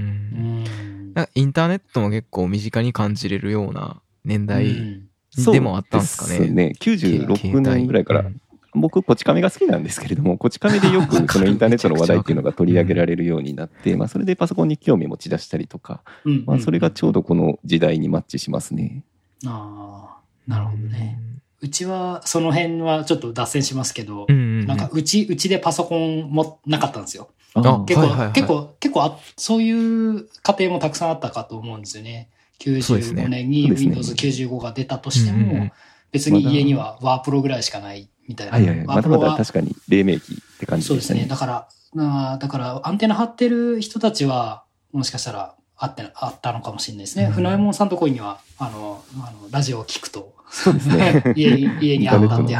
[1.35, 6.37] インターネットも結構身近に感じれるような年代うんでもあったんですかね。
[6.37, 6.73] そうね。
[6.79, 8.41] 96年ぐらいからうん
[8.75, 19.03] 僕、こち亀が好きなんですけれども、こち亀でよく そのインターネットの話題っていうのが取り上げられるようになって、まあ、それでパソコンに興味持ち出したりとか、うんまあ、それがちょうどこの時代にマッチしますね。
[19.45, 21.19] ああ、なるほどね。
[21.61, 24.25] うちは、その辺はちょっと脱線しますけど。
[24.27, 27.29] なんか、うち、うちでパソコンもなかったんですよ。
[27.53, 32.27] あ結構、結構、結構あ、そういう家庭もたくさんあったかと思うんですよね。
[32.59, 35.71] そうですね95年にそうですね Windows 95が出たとしてうんうんうんも、
[36.11, 38.53] 別に家にはワープロぐらいしかないみたいな。
[38.53, 41.19] はいはいワープロはだ確かに黎明期って感じそうですね。
[41.19, 41.39] でしたね。
[41.41, 47.25] だから、だから、アンテナ張ってる人たちは、もしかしたら、あって、あったのかもしれないですね。
[47.25, 51.23] うん船右衛門さんとこには、あの、あの、ラジオを聞くと、そうですね。
[51.35, 52.57] 家に、家にあったっていう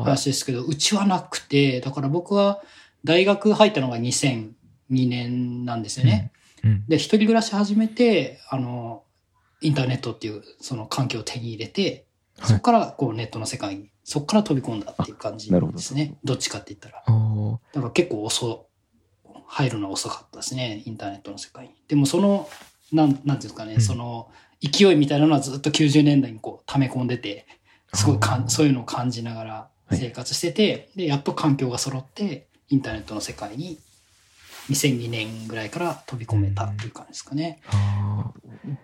[0.00, 2.60] 話ですけど、うちはなくて、だから僕は
[3.04, 4.52] 大学入ったのが2002
[4.90, 6.30] 年なんですよね。
[6.64, 6.84] うん。
[6.86, 9.02] で、一人暮らし始めて、あの、
[9.62, 12.04] インターネットっていうその環境を手に入れて、はい
[12.44, 16.16] そこからこうネットの世界にそこから飛び込んだっていう感じですね。
[16.24, 17.04] どっちかって言ったら。
[17.72, 18.66] だから結構遅、
[19.46, 21.74] 入るのは遅かったですね、インターネットの世界に。
[21.86, 22.48] でもその、
[22.90, 27.46] なん、なんていうんですかね、うんその、勢いみたいなのはずっと90年代にこう溜め込んでて、
[27.94, 33.78] すごいかんそういうのを感じながらはい生活してて、で、やっと環境が揃って、インターネットの世界に
[34.70, 37.60] 2002年ぐらいから飛び込めたっていう感じですかね。
[37.68, 38.76] あー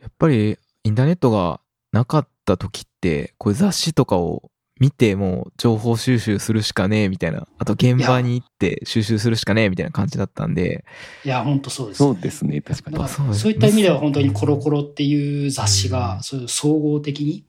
[0.00, 1.60] やっぱりインターネットが
[1.92, 7.46] なかった時ってこういう雑誌とかを見てもう情報収集するしかねえみたいな。
[7.58, 10.84] あと現場に行って収集するしかねえみたいな感じだったんで。
[11.24, 12.98] いや、本当そうです、そうですね、確かに。
[12.98, 13.08] だか。
[13.08, 15.92] そういった意味では本当にコロコロっていう雑誌うん。
[15.92, 17.46] が、そういう総合的に、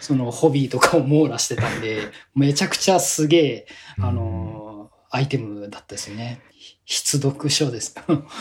[0.00, 1.98] そのホビーとかを網羅してたんで、
[2.34, 3.66] めちゃくちゃすげえ、
[3.98, 6.40] あのー、アイテムだったですよね。
[6.86, 7.94] 必読書です。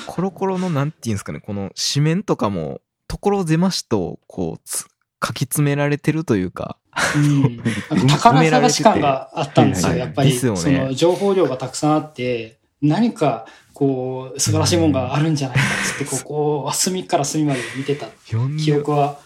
[0.07, 4.85] コロコロのなんていうんですかねこの紙面とかも所狭しとこうつ
[5.21, 6.77] 書き詰められてるというか。
[7.15, 7.57] うん。
[7.57, 10.31] なんか宝探し感があったんですよ、はいやっぱり。
[10.31, 10.59] ですよね。
[10.59, 19.19] その情報量がたくさんあって、何か、こう、素晴らしいもんがあるんじゃないかっつって、こう、こう、隅から隅まで見てた記憶は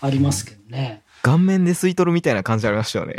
[0.00, 1.02] ありますけどね。
[1.22, 3.16] 顔面で吸い取るみたいな感じありましたよね。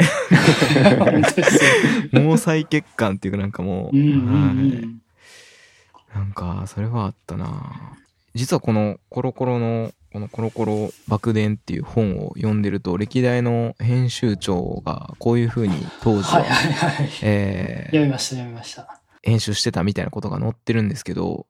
[2.11, 4.55] 毛細血管っていうかなんかもう、うんうんうはい。
[4.55, 5.01] ん。
[6.13, 7.97] なんか、それはあったな。
[8.33, 17.09] 実はこのコロコロの、このコロコロ爆伝っていう本を読んでると、歴代の編集長がこういう風に当時は、はいはいはい。
[17.21, 18.99] えー読みました読みました。
[19.21, 21.45] 編集してたみたいなことが載ってるんですけど、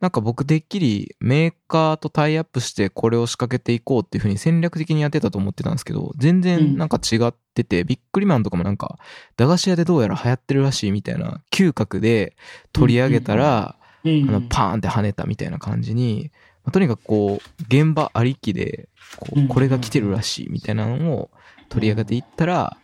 [0.00, 8.98] なんか僕てっきりメーカーとタイアップしてこれを仕掛けていこうっていう風に戦略的にやってたと思ってたんですけど、全然なんか違ってて、ビックリマンとかもなんか、
[9.36, 12.36] 駄菓子屋でどうやら流行ってるらしいみたいな嗅覚で
[12.72, 16.30] 取り上げたら、うんあの、パーンって跳ねたみたいな感じに、
[16.64, 21.30] まあとにかくこう、現場ありきで、こうこれが来てるらしいみたいなのを
[21.68, 22.76] 取り上げていったら、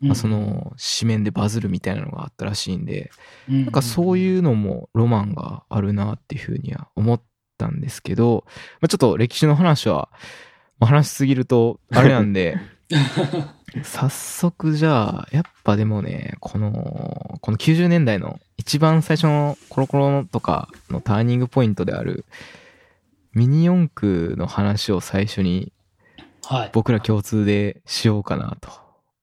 [0.00, 3.10] まあ、そ、の、紙面でバズるみたいなのがあったらしいんで、
[3.48, 7.20] ななんかそういうのもロマンがあるなっていうふうには思っ
[7.56, 8.44] たんですけど、
[8.80, 10.08] まあ、ちょっと歴史の話は、
[10.78, 12.58] まあ、話しすぎるとあれなんで、
[13.82, 22.24] 早速じゃあ、やっぱでもね、この、この90年代の一番最初のコロコロとかのターニングポイントである、
[23.38, 25.72] ミニ四駆の話を最初に
[26.44, 26.70] はい。
[26.72, 28.68] 僕ら共通でしようかなと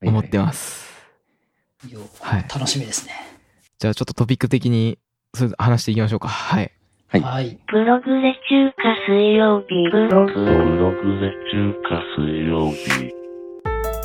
[0.00, 0.86] 思ってます。
[1.90, 3.12] よはい楽しみですね。
[3.78, 4.98] じゃあちょっとトピック的に
[5.34, 6.28] それ話していきましょうか。
[6.28, 6.72] はい。
[7.08, 7.58] はいはい。
[7.66, 10.32] プログレ中華水曜日プログ
[11.20, 13.25] レ中華水曜日。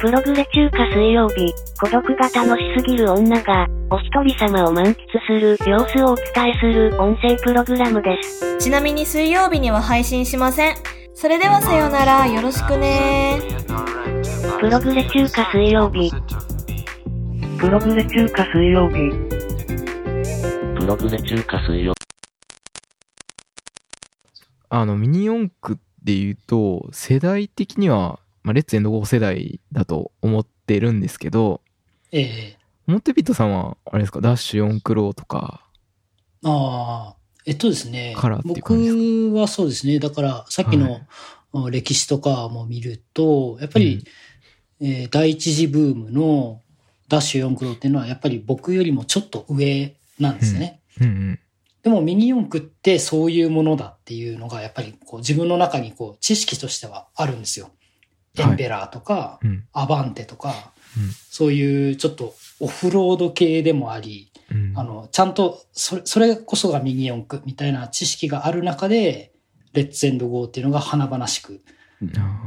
[0.01, 4.95] プログレ中華水曜日、孤独が楽しすぎる女が、お一人様を満喫
[5.27, 8.57] する様子をお伝えする音声プログラムです。
[8.57, 10.75] ちなみに水曜日には配信しません。
[11.13, 13.41] それではさようなら、よろしくね
[14.59, 16.11] プログレ中華水曜日、
[17.59, 18.95] プログレ中華水曜日。
[20.79, 21.93] プログレ中華水曜
[24.69, 31.61] あの、ミニ四駆で言うと、世代的には、まあ、レッツエンドゴー世代だと思ってるんですけど、
[32.11, 32.57] ええ。
[32.87, 35.65] モンテビットさんは、あれですか、ダッシュ4クローとか、
[36.43, 38.13] ああ、えっとですね。
[38.17, 38.89] カラーっていう感じ
[39.29, 39.99] 僕はそうですね。
[39.99, 41.01] だから、さっきの、
[41.69, 44.03] 歴史とかも見ると、やっぱり、
[44.79, 46.59] えー第一次ブームの
[47.07, 50.79] ダッシュ4クロっていうのは、やっぱり僕よりもちょっと上なんですね。
[50.99, 51.39] うんうん。
[51.83, 57.69] でもミニ四駆ってそういうものだっていうのが、やっぱりこう自分の中にこう知識としてはあるんですよ。
[58.37, 59.63] エンペラーとか、うん。
[59.73, 60.53] アバンテとか、うん
[61.29, 64.73] そういうちょっとオフロード系でもあり、うん。
[64.75, 69.31] あの、ちゃんと、それ、それこそがミニ四駆みたいな知識がある中で、
[69.73, 71.61] レッツエンドゴーっていうのが華々しく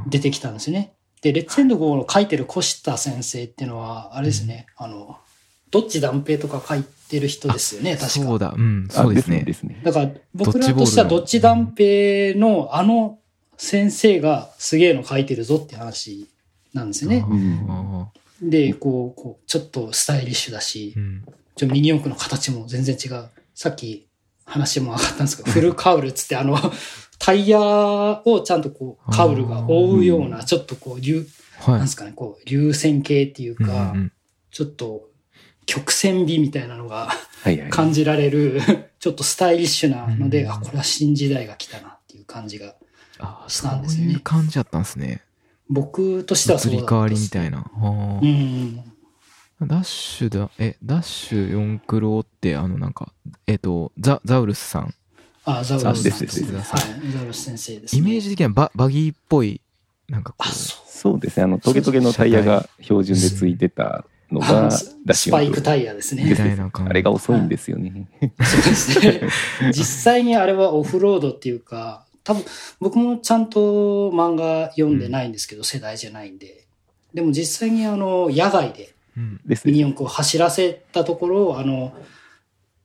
[0.09, 0.92] 出てきたんですよね。
[1.23, 5.16] で、レッツエンドゴーの書いてる越田先生っていうのは、あれですね、あの、
[5.70, 8.09] どっち断平とか書いてる人ですよね、確か。
[8.11, 9.42] そうだ、うん、そうですね。
[9.42, 9.81] ですね。
[9.83, 13.18] だから、僕らとしてはどっち断平のあの
[13.57, 16.29] 先生がすげえの書いてるぞって話
[16.73, 17.25] なんですよね。
[17.69, 18.09] あ
[18.43, 21.25] で、こう、こう、ちょっとスタイリッシュだしー、うん。
[21.57, 23.29] ちょミニ四駆の形も全然違う。
[23.55, 24.09] さっき
[24.45, 26.59] 話も上がったんですけど、フルカウルっつってあの、
[27.19, 31.27] タイヤをちゃんとこう、カウルが覆うような、ちょっとこう、流、
[31.61, 31.75] はい。
[31.75, 34.12] なんですかね、こう、流線形っていううんかう、ん
[34.51, 35.09] ちょっと、
[35.67, 37.11] 曲線美みたいなのが。
[37.71, 38.61] 感じられる、
[38.99, 42.75] ちょっとスタイリッシュなので、うんあ、これは新時代が来たなっていう感じが、
[43.48, 45.22] したんですよねそういう感じだったんですね。
[45.68, 47.64] 僕としてはそうだった移り変わりみいたいな。
[49.62, 53.12] ダッシュだ、え、ダッシュ4クロって、あの、なんか、
[53.46, 54.94] えっ、と、ザ、ザウルスさん。
[55.44, 57.98] あ、ザウルスですですさんですはい、ザウルス先生です、ね。
[57.98, 59.61] イメージ的にはババギーっぽい、
[60.09, 61.20] なんかこあ、う、そう。
[61.20, 61.44] ですね。
[61.44, 66.24] あの、トゲトゲのタイヤが標準でついてたのがスダッシュスパイクタイヤですね。
[66.24, 66.90] みたいな感じ。
[66.90, 68.09] あれが遅いんですよね。
[68.20, 69.20] そうですね。
[69.72, 72.44] 実際にあれはオフロードっていうか、多分
[72.80, 76.66] 僕もちゃんと漫画読んでないんですけど、世代じゃないんで。
[77.12, 79.72] でも実際にあの、野外でうんですね。
[79.72, 81.94] ミニ四駆を走らせたところ、あの、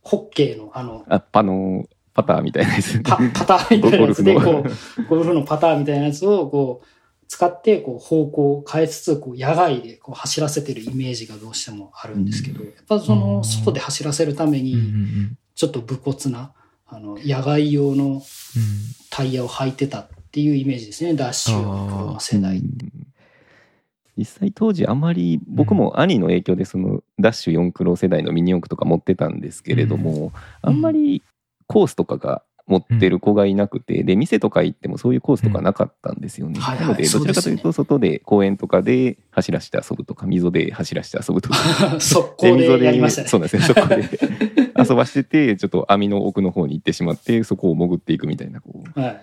[0.02, 3.02] ホッケーのあの、あ、あの、パターみたいなやつ。
[3.02, 6.88] パパターンみたいなやつで、ゴルフこう、ゴルフのパターンみたいなやつを、こう、
[7.28, 16.54] 使って、こう、方向を変えつつ、こう、野外でこう走らせてるイメージがどうしてもあるんですけど、やっぱその、外で走らせるためうんうんうに、んちょっと武骨な、
[16.88, 18.22] あの、野外用の
[19.10, 22.18] タイヤを履いてたっていうイメージですね、ダッシュの
[24.18, 31.24] 実際当時あまり僕も兄の影響でそのダッシュ4クロ世代のミニ四駆とか持ってたんですけれども、あんまり
[31.68, 36.60] コースとかが持ってる子がいなくて、で店とか行ってもそういうコースとかなかったんですよね。
[36.60, 41.58] はいはいなのでどちらかというと外で公園とかで走らせて遊ぶとか溝で走らせて遊ぶとか。
[42.00, 43.28] 速攻でやりましたね。
[43.28, 44.60] そうなんですね。
[44.60, 49.22] で 遊ばしてて、ちょっと網の奥の方に行ってしまって、そこを潜っていくみたいな、こう、はい。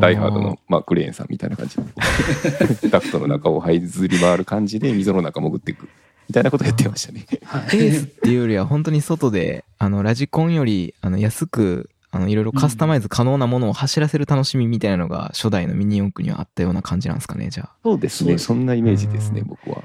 [0.00, 1.82] ダイハードの、まあ、クレーンさんみたいな感じで、
[2.90, 5.88] ダクトの中を這いずり回る感じで、溝の中潜っていく。
[6.28, 7.26] みたいなことやってましたね。
[7.44, 18.38] はいペースっていうよりは本当に外で、あの、ラジコンより、あの、安く、あの、いろいろカスタマイズ可能なものを走らせる楽しみみたいなのが初代のミニ四駆にはあったような感じなんですかね、じゃそうですね。
[18.38, 19.82] そんなイメージですね、うん僕は。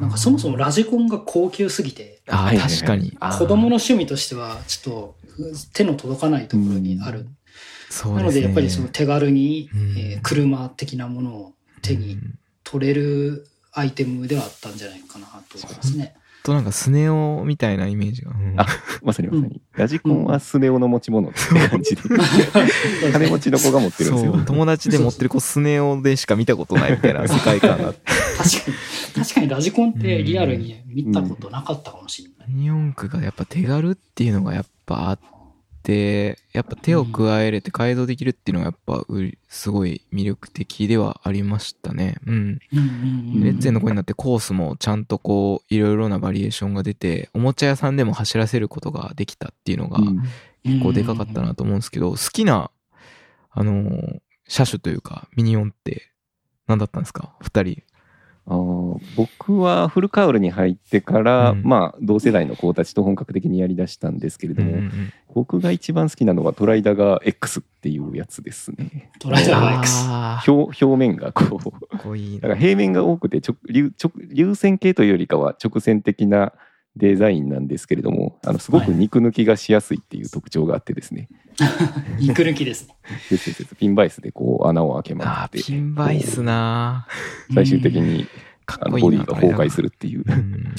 [0.00, 2.50] なんかそもそもラジコンが高級すぎて、あ。
[2.52, 3.12] あ確かに。
[3.12, 7.28] 子供の趣味としてはちょっと手の届かないところにある。
[7.90, 8.14] そうですね。
[8.16, 16.14] なのでやっぱりその手軽に、うんえー車的なものを手にうん取れるアイテムではあったんじゃないかなと思いますね。
[16.42, 18.32] となんかスネ夫みたいなイメージが。
[18.32, 18.66] うんあ
[19.02, 19.60] まさにまさに。
[19.74, 22.02] ラジコンはスネ夫の持ち物って感じで。
[23.12, 24.42] 金持ちの子が持ってるんですよ。
[24.44, 28.00] 友達で持ってる子スネ夫でしか見たことないみたいな世界観があって。
[28.38, 28.70] 確か
[29.16, 32.48] に、確かにラジコンってリアルに見たことなかったかもしれない。
[32.48, 35.31] ミニ四駆がやっぱ手軽っていうのがやっぱあって、
[36.52, 39.04] やっぱ手を加えれて改造できるっていうのがやっぱ
[39.48, 42.16] すごい魅力的ではありましたね。
[42.26, 42.58] うん。
[42.70, 50.22] レッツェンの子になってコースもちゃんとこういろいろなバリエーションが出て、おもちゃ屋さんでも走らせることができたっていうのがうん
[50.64, 52.70] 結構でかかったなと思うんですけど、好きな、
[53.50, 56.12] あのー車種というかミニオンって
[56.66, 57.34] 何だったんですか？
[57.40, 57.82] 二人。
[58.44, 69.10] 僕はフルカウルに入ってから、うんまあ同世代の子たちと本格的にやりだしたんですけれども、うんうんうん僕が一番好きなのはトライダガー X っていうやつですね。
[69.18, 70.50] トライダー X。
[70.50, 76.52] 表表面がこうだから平面が多くて直流直流線形というよりかは直線的な
[76.96, 81.28] デザインなんですけれどもあのすごく肉抜きがしやすいっていう特徴があってですね、
[82.20, 82.96] 肉抜きですね。
[83.30, 83.76] ですですです。
[83.76, 85.64] ピンバイスでこう穴を開けまくって。
[85.64, 87.06] ピンバイスな
[87.54, 88.26] 最終的に
[88.66, 90.24] あのボディが崩壊するっていう。
[90.26, 90.74] うん。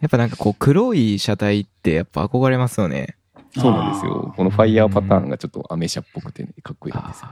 [0.00, 3.16] やっぱなんかこう黒い車体ってやっぱ憧れますよね。
[3.56, 4.32] そうなんですよ。
[4.36, 7.28] このファイヤーパターンがちょっとアメ車っぽくてねかっこいいんですよ。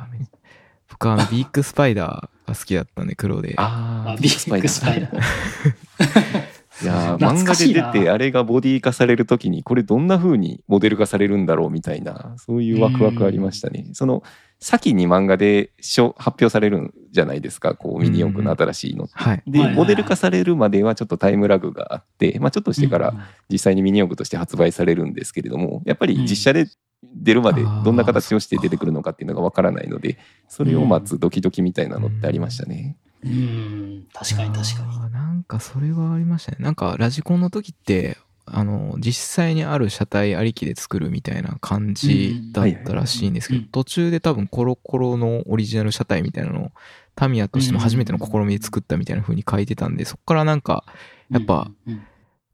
[0.88, 3.54] 僕はビッグスパイダーが好きだったんで黒で。
[3.56, 6.51] ああビッグスパイダー。
[6.82, 13.86] いや漫画で出てあれがボディ化されるときにこれどんな風にモデル化されるんだろうみたいなそういうワクワクありましたね。
[13.92, 14.22] その
[14.62, 19.14] 先に漫画で書発表されるんじゃないですかこうミニ四駆の新しいのって。
[19.14, 19.42] はい。
[19.44, 23.12] で、モデル化されるまではちょっとタイムラグがあって、まあ、ちょっとしてから
[23.50, 26.66] 実際にミニ四駆として発売されるんですけれどもやっぱり実写で
[27.02, 30.16] 出るまでどんな形をして出てくるのかっていうのがわからないので
[30.48, 32.96] それを待つドキドキみたいなのってありましたね。
[33.06, 35.12] うん、確かに確かに。
[35.12, 36.58] なんかそれはありましたね。
[36.60, 46.72] なんかラジコンの時って、あの、実際にある車体ありきで作るみたいな感じだったらしいんですけどうん、途中で多分コロコロのオリジナル車体みたいなのを
[47.14, 50.84] タミヤとしての初めての試みで作ったみたいな風に書いてたんで、そこからなんか、
[51.30, 52.02] やっぱうん、うん。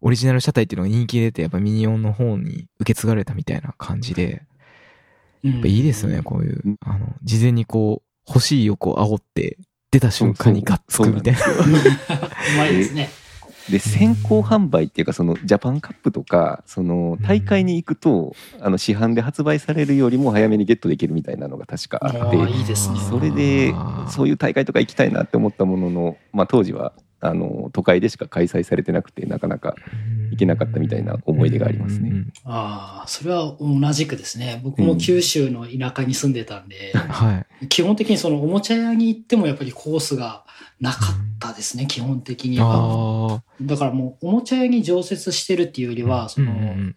[0.01, 4.49] オリジナル車体っていうのが人気出て、やっぱミニオンの方に受け継がれたみたいな感じで、うん
[5.41, 9.57] やっぱいいですよね、こういううん、あの、事前にこう、欲しい欲を煽って、
[9.91, 11.41] 出た瞬間にガッツくみたいな。
[11.41, 11.55] そう
[12.57, 13.11] まいですね。
[13.71, 23.75] で先行販売っていうかそのジャパンカップとかその大会に行くとあの市販で発売されるよりも早めにゲットできるみたいなのが確かああってーいいですねそれで
[24.09, 34.61] そういいう大会とか行きたいなって思ったものの、まあ、当時はあの都会でしか開催されてなくてなかなかうんいけなかったみたいな思い出がありますねうんうんうんああ、それは同じくですね。
[34.63, 37.69] 僕も九州の田舎に住んでたんで、はい。
[37.69, 40.45] 基本的にそのおもちゃ屋に行ってもやっぱりコースが
[40.81, 42.67] なかったですね、基本的には。
[42.67, 43.43] ああ。
[43.61, 46.97] だからもうおもちゃ屋に常設してるっていうよりは、その、うんうん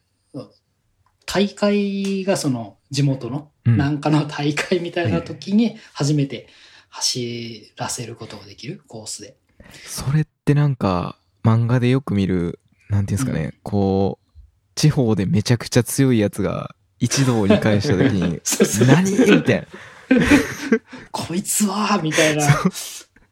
[1.34, 6.48] 大会がその地元のうんなんかの大会みたいな時に初めて
[6.90, 9.38] 走らせることができるコースで。
[9.86, 12.60] それってなんか、漫画でよく見る、
[12.90, 14.32] なんていうんですかね、こう、
[14.76, 18.40] 地方でめちゃくちゃ強いやつが一度を理解した時に
[18.88, 19.12] 何?
[19.12, 19.68] みたいな。
[21.12, 22.46] こいつはみたいな。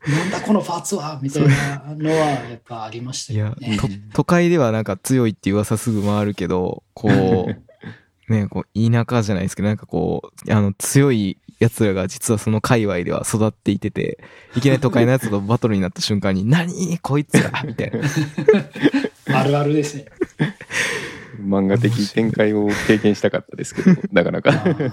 [0.07, 7.09] なんだこのパーツはみたいなのはやっぱありましたいやよね。、と都会ではなんか強いって噂すぐ回るけど、こ
[7.49, 7.63] う、
[8.31, 14.19] ね、こう、田舎じゃないですけど、なんかこう、あの、強い奴らが実はその界隈では育っていてて、
[14.55, 17.99] いきなり都会の奴とバトルになった瞬間に、 何こいつらみたいな。
[19.39, 20.05] あるあるですね。
[21.39, 24.51] 漫画的展開を経験したかったですけど、 なかなあか。
[24.51, 24.91] ー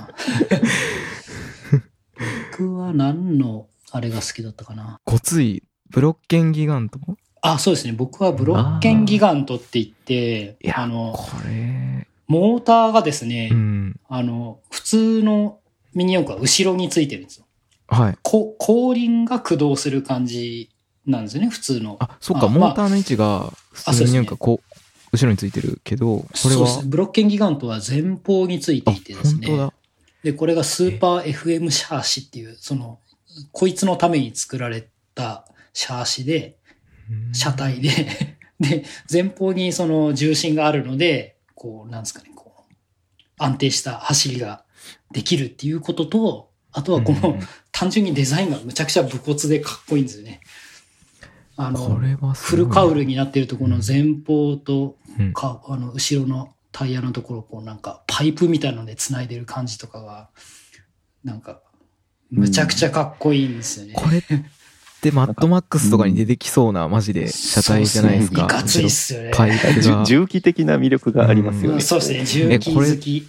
[2.52, 5.00] 僕は何のあれが好きだったかな。
[5.04, 6.98] ごつい、ブロッケンギガント
[7.42, 7.92] あ、そうですね。
[7.92, 14.00] 僕はブロッケンギガントって言ってあの、これ、モーターがですね、うん。
[14.08, 15.60] あの、普通の
[15.94, 17.46] ミニ四駆は後ろについてるんですよ。
[17.88, 18.18] はい。
[18.22, 20.70] こ後輪が駆動する感じ
[21.06, 21.96] なんですよね、普通の。
[22.00, 24.76] あ、そっか、あモーターの位置が、普通になんかこう、
[25.12, 29.70] 後ろについてるけど、これはそうですね。、ブロッケンギガントは前方についてあ、いてですね。
[30.22, 32.98] で、これがスーパー FM シャーシっていう、その、
[33.52, 36.56] こいつのために作られたシャーシで、
[37.08, 42.74] うん車体で、 で、前方にその重心があるので、こう、なんですかね、こう、
[43.38, 44.64] 安定した走りが
[45.10, 47.40] できるっていうことと、あとはこの、うん
[47.78, 50.40] 単純にデザインがむちゃくちゃ武骨でかっこいいんですよね。
[51.56, 60.30] あこの、フルカウルになってるところの前方とうんか、あの、後ろのタイヤのところをこうなんかパイプみたいなので繋いでる感じとかが、
[61.22, 61.60] なんか、
[62.30, 63.92] むちゃくちゃかっこいいんですよね。
[63.94, 64.22] これ
[65.08, 68.44] ってマッドマックスとかに出てきそうな、マジで車体じゃないですか。
[68.44, 69.30] いかついっすよね。
[69.32, 70.04] パイプが。
[70.04, 71.74] じ ゅ重機的な魅力がありますよね。
[71.74, 73.26] うんそうですね、重機好き。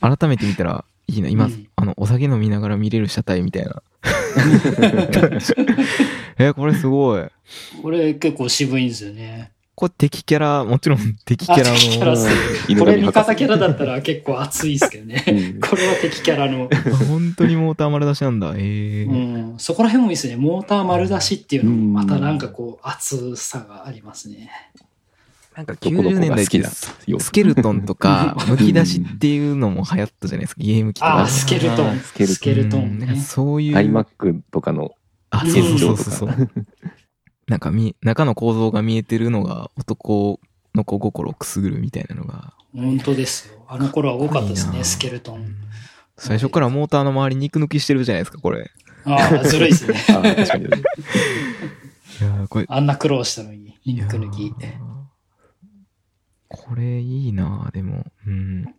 [0.00, 1.28] 改めて見たらいいな。
[1.28, 3.82] 今、うんあの、お酒飲みながら見れる車体みたいな。
[6.38, 7.22] え、これすごい。
[7.82, 9.50] これ結構渋いんですよね。
[9.76, 12.32] これ敵キャラ、もちろん 敵キャラあ敵キャラっすの、
[12.66, 15.22] 犬これ味方キャラだったら結構熱いですけどね。
[15.28, 16.70] うんこれは敵キャラの。
[17.08, 18.54] 本当にモーター丸出しなんだ。
[18.56, 20.36] ええうん、そこら辺もいいですね。
[20.36, 24.50] モーター丸出しっていうのもうんまたなんかこう熱さがありますね。
[25.54, 26.46] なんかどこどこ90年代
[27.20, 30.62] スケルトンとか、むき出しっていうのも流行ったじゃないですか。
[30.62, 31.16] ゲーム機とか。
[31.16, 32.00] ああ、スケルトン。
[32.00, 33.16] スケルトントンね。
[33.20, 33.76] そういう。
[33.76, 34.92] iMac とかの
[35.28, 36.50] あ、うんそうそうそう。
[37.48, 40.40] なんかみ、中の構造が見えてるのが男
[40.74, 42.54] の子心をくすぐるみたいなのが。
[42.74, 43.64] 本当ですよ。
[43.68, 45.54] あの頃は多かったですね、いいなスケルトン。
[46.18, 48.70] 最初からモーターの周り肉抜きしてるじゃないですか、これ。
[49.04, 49.94] ああ、ずるいですね。
[50.10, 50.64] あ確かに。
[50.64, 52.66] いやーこれ。
[52.68, 54.52] あんな苦労したのに、肉抜き
[56.48, 58.04] これいいなでも。
[58.26, 58.74] うん。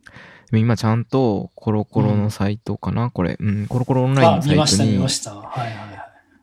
[0.54, 3.38] 今ちゃんとコロコロのサイトかな、これ。
[3.40, 5.36] うん、コロコロオンラインあの、サイ見ました、トに見ま、した。
[5.36, 5.97] はいはいはい。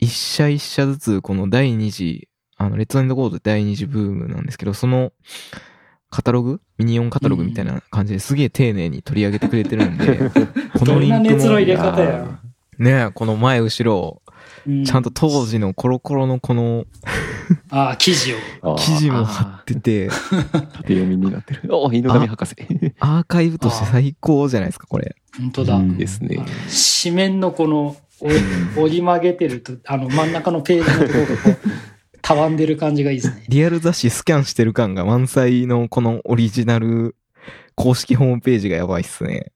[0.04, 5.12] 一社一社ずつ、この第二次、あの、レッドエンドゴールド第二次ブームなんですけど、その、
[6.10, 6.60] カタログ？
[6.78, 10.30] ミニオンカタログみたいな感じですげえ丁寧に取り上げてくれてるんで、
[10.78, 12.40] このリンクどんな熱の入れも、方や。
[12.78, 14.22] ねこの前後ろ、
[14.66, 16.84] うちゃんと当時のコロコロのこの
[17.70, 18.76] ああ、記事を。
[18.76, 21.62] 記事も貼ってて、縦読みになってる。
[21.70, 22.54] お犬神博士。
[23.00, 25.16] アーカイブとして最高じゃないですか、これ。
[25.36, 25.78] 本当だ。
[25.78, 26.44] いいですね。
[27.02, 33.44] 紙面のこの、お折り曲げてると、あの、真ん中のページのところがこう、たわんでる感じがいいですね。
[33.48, 37.16] リアル雑誌スキャンしてる感が満載のこのオリジナル
[37.74, 39.52] 公式ホームページがやばいっすね。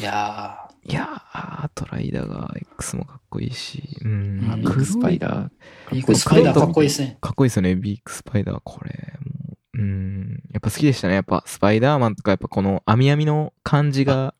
[0.00, 5.44] いやいやー、トライダーが X もかっこいいし、うんうんビッグスパイダー。
[5.44, 5.50] ー、
[5.92, 7.18] ビッグスパイダーかっこいいですね。
[7.20, 8.90] かっこいいですよね、ビッグスパイダー、これ。
[8.90, 11.14] もううん、やっぱ好きでしたね。
[11.14, 14.34] やっぱスパイダーマンとか、やっぱこの網網の感じが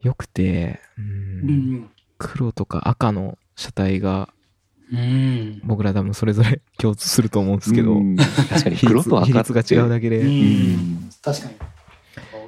[0.00, 1.90] 良くて、う、うんん。
[2.22, 4.28] 黒とか赤の車体が
[4.92, 5.60] うん。
[5.64, 10.22] 僕ら多分それぞれ共通すると思うんですけど、うん確かに黒と赤が違うだけで、
[11.22, 11.54] 確かに。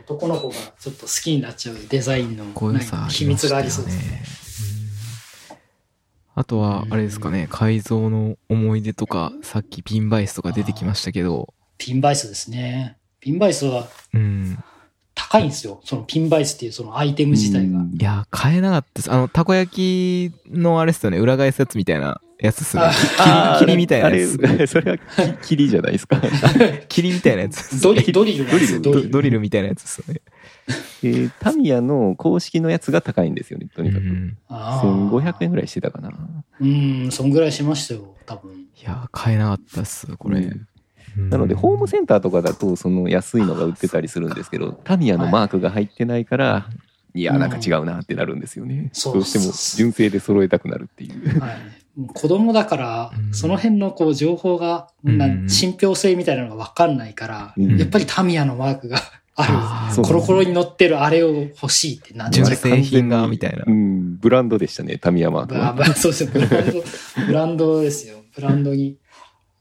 [0.00, 4.10] 男の子がちょっと好きになっちゃうデザインのこういうさ、なんか秘密がありそうですね。
[4.10, 4.22] ね。
[4.28, 4.44] うん
[6.36, 12.98] あとは、あれですかね、改造の思い出とか、さっきピンバイスとか出てきましたけど、ピンバイスですね。
[13.20, 14.58] ピンバイスはうん。
[15.14, 15.80] 高いんですよ。
[15.84, 17.78] そのピンバイスっていうそのアイテム自体が。
[17.78, 19.12] うんいや、買えなかったです。
[19.12, 22.92] あの、たこ焼きのあれっすよね、裏返すやつみたいなやつっすよね。
[23.60, 24.40] 霧みたいなやつ。
[24.44, 24.98] あれ、それは
[25.42, 26.20] き霧じゃないですか？
[26.88, 29.06] 霧みたいなやつっすドリドリルなんですよ、ドリル。
[29.08, 30.20] ドドリルみたいなやつっすよね。
[31.04, 34.04] えータミヤの公式のやつが高いんですよね、とうにかく。
[34.04, 34.36] ん。
[34.48, 36.10] あー1500円ぐらいしてたかな。
[36.60, 38.52] うん、そんぐらいしましたよ、多分。
[38.52, 40.40] いや、買えなかったっす、これ。
[40.40, 40.66] うんうん
[41.16, 46.68] なので、ホームセンターとかだと、その安いのが売ってたりするんですけど、タミヤのマークが入ってないから、
[47.14, 48.90] いや、なんか違うなってなるんですよね。
[48.92, 51.40] そうどうしても純正で揃えたくなるっていう。
[51.40, 51.56] はい。
[52.12, 53.34] 子供だからう、ん。
[53.34, 54.88] その辺のこう情報が、
[55.46, 57.78] 信憑性みたいなのがわかんないから、うん。
[57.78, 58.98] やっぱりタミヤのマークが
[59.36, 62.46] ある、コロコロに乗ってるあれを欲しいってなっちゃう。
[62.82, 63.62] 品がみたいな。
[63.64, 65.94] うん、ブランドでしたね、タミヤマークは。
[65.94, 66.82] そうですよブランド、
[67.26, 68.16] ブランドですよ。
[68.34, 68.96] ブランドに。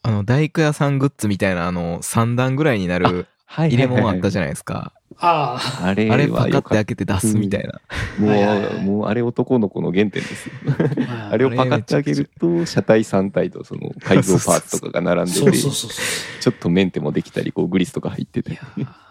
[0.04, 4.94] あの、大工屋さんグッズみたいな、あの、3段ぐらいになるはい入れ物あったじゃゃないですか。
[5.18, 7.80] ああ、あれあれパカって開けて出すみたいな。
[8.18, 10.56] もはいはいはう、いもうあれ男の子の原点ですよ。
[11.08, 15.58] ああれをパカって開けると、車体3体とその改造パーツとかが並んでて。
[15.58, 18.60] ちょっとメンテもできたり、こうグリスとか入ってて。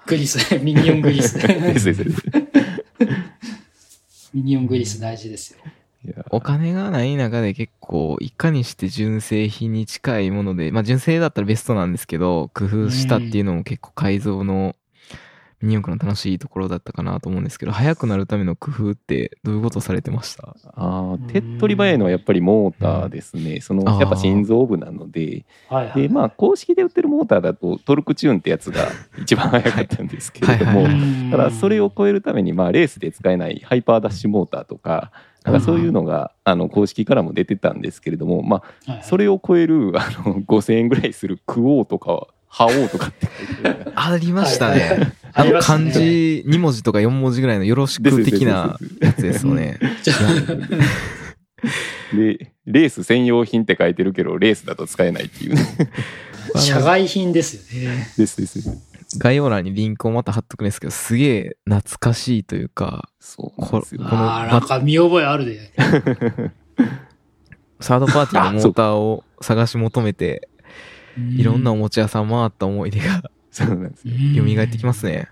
[0.06, 1.38] グリス、ミニオングリス。
[1.46, 2.22] ですですです。
[4.34, 5.60] ミニオングリス大事ですよ。
[6.30, 14.74] お金がない中で結構、いかにして純正品に近いもので、まあ純正だったらベストなんですけど、工夫したっていうのも結構改造の
[15.62, 20.56] ミニ四駆の楽しいところだったかなと思うんですけど、速くなるための工夫ってどういうことされてました？
[20.74, 23.60] あー手っ取り早いのはやっぱりモーターですね。
[23.60, 24.00] そのあー。
[24.00, 25.44] やっぱ心臓部なので。
[25.94, 28.88] でまあ公式で売ってるモーターだとトルクチューンってやつが
[29.20, 30.86] 一番早かったんですけれども
[31.30, 35.12] ただそれを超えるためにまあレースで使えないハイパーダッシュモーターとか、
[35.44, 45.14] なんかそういうのがあの公式からも出てたんですけれども、まあそれを超えるあの5000円ぐらいするクオーとかハオーとかって書いてあるありましたね。
[45.32, 49.80] ああの漢字2文字とか4文字ぐらいのよろしく的なやつですよね。
[52.12, 55.66] でレース専用品って書いてるけどレースだと使えないっていうね
[56.56, 58.12] 社外品ですよね。
[58.18, 58.60] ですです
[59.18, 65.72] 概要欄にリンクをまた貼っとくんですけど、すげえ懐かしいというか、そうなんですよこのああ、なんか見覚えあるで。
[67.80, 70.48] サードパーティーのモーターを探し求めて、
[71.18, 73.22] いろんなおもちゃ屋さん回った思い出が。
[73.50, 74.14] そうなんですよ。
[74.56, 75.28] 蘇ってきますね。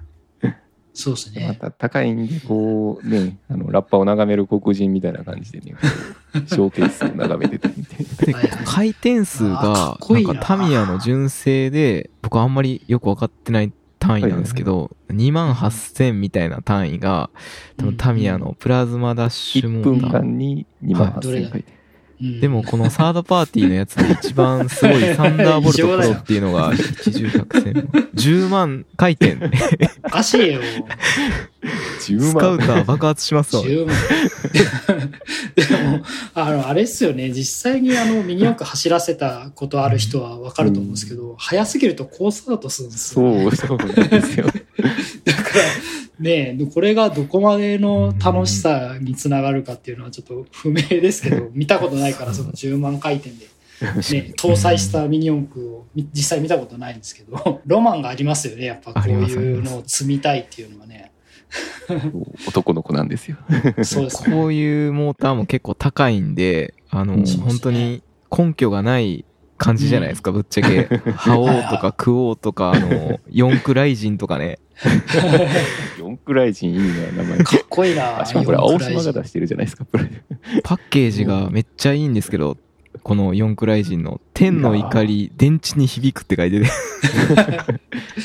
[0.92, 1.58] そうですまね。
[1.60, 5.74] た高いんでこうねあのラッパを眺める黒人みたいな感じでね
[6.46, 8.64] ショーケースを眺めてたみたいなではいはい。
[8.66, 10.18] 回転数がな。
[10.18, 17.30] んかタミヤの純正で、僕あんまりよくわかってない単位なんですけど、2万8000みたいな単位が、
[17.76, 20.22] 多分タミヤのプラズマダッシュ1分モーター。
[20.22, 21.62] 間に2万8000円書い。
[21.62, 21.79] てうん
[22.20, 26.72] でも、このサードパーティーのやつで一番すごい サンダーボルトプロっていうのが
[27.06, 27.72] 一重百戦。
[28.14, 29.38] 10万回転。
[30.04, 30.60] おかしいよ。
[32.00, 33.62] 10スカウ万ター爆発しますわ。
[33.62, 33.94] 十分。
[35.54, 36.04] でも、
[36.34, 37.30] あの、あれっすよね。
[37.30, 43.56] 実際にあの、ミニ四駆走らせたことある人はわかると思うんですけど、速すぎるとコースアウトするんですよ、そう。
[43.56, 44.46] そうなんですよ。
[44.46, 44.60] だか
[45.40, 45.89] ら、
[46.20, 53.46] ねえ、これがどこまでの楽しさにつながるかっていうのはちょっと不明ですけど、 見たことないからその10万回転で、
[54.20, 58.66] ね、搭載したミニ四駆をみ実際見たことないんですけど、 ロマンがありますよね。
[58.66, 61.10] やっぱこういうのを積みたいっていうのはね。
[62.46, 63.36] 男の子なんですよ
[63.82, 64.32] そうですね。
[64.32, 69.24] こういうモーターも結構高いんで、あの、うん本当に根拠がない
[69.60, 70.84] 感じじゃないですか、ぶっちゃけ。
[71.12, 74.58] ハオーとかクオーとか、あの、四駆ライジンとかね。
[76.00, 77.38] 四駆ライジンいいな名前。
[77.40, 80.10] かっこいいなあしかもこれ青島がだ出してるじゃないですかこれ。
[80.64, 82.56] パッケージがめっちゃいいんですけど、
[83.02, 86.66] この四駆ライジンの天の怒り、電池に響くって書いてて、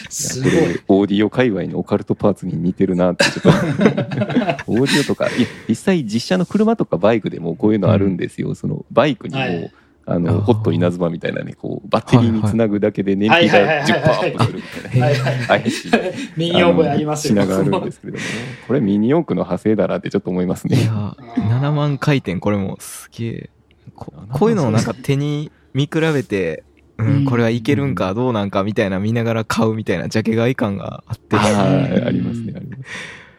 [0.10, 0.52] すごい。
[0.52, 3.50] これオーディオ界隈のオカルトパーツに似てるなってちょっと。
[4.72, 9.72] オーディオとかいや実際実車の車とかバイクでもこういうのあるんですよ、そのバイクにも、はい
[10.08, 15.92] あのホット稲妻みたいなねこうバッテリーにつなぐだけで燃費がはいはいはい10%アはいップするみたいなはいはい怪しい。
[16.38, 17.36] ミニ四駆ありますよ。
[17.42, 18.24] 品があるんですけれども
[18.68, 20.78] これミニ四駆の派生だなってちょっと思いますね。
[20.80, 21.16] いやー、
[21.60, 23.50] 7万回転、これもすげえ。
[23.96, 26.64] ここういうのをなんか手に見比べて、
[26.98, 27.24] ううん。
[27.24, 31.36] ん、これはいけるんかどうなんかみたいな見ながら買うみたいなジャケ買い感があって。
[31.38, 32.84] はいありますねあります。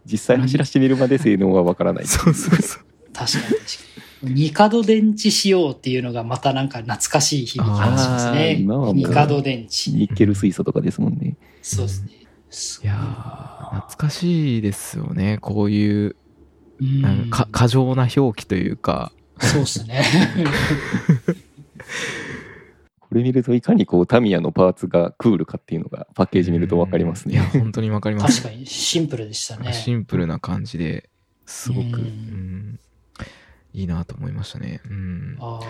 [0.05, 2.07] 実際走らせてみるまで性能はわからない。
[2.07, 2.83] そうそうそう。
[3.12, 3.86] 確かに確か
[4.29, 4.35] に。
[4.45, 8.57] 二角電池仕様っていうのがまたなんか懐かしい響きがしますね。
[8.61, 9.91] 今はもう二角電池。
[9.91, 12.16] ニッケル水素とかですもんねそうですね。
[12.85, 15.39] いやー、懐かしいですよね。
[15.41, 16.16] こういう、
[16.79, 19.12] うんなんか過剰な表記というか。
[19.41, 20.05] そうですね。
[23.01, 27.49] これ見るといかにこうタミヤのパーツがクールかっていうのがパッケージ見るとわかりますいや、ね。
[27.53, 28.43] 本当にわかります。
[28.43, 29.72] 確かにシンプルでしたね。
[29.72, 31.09] シンプルな感じで
[31.47, 32.81] すごく、うんうん
[33.77, 34.81] いいなと思いましたね。
[34.87, 35.37] うん。
[35.39, 35.66] あー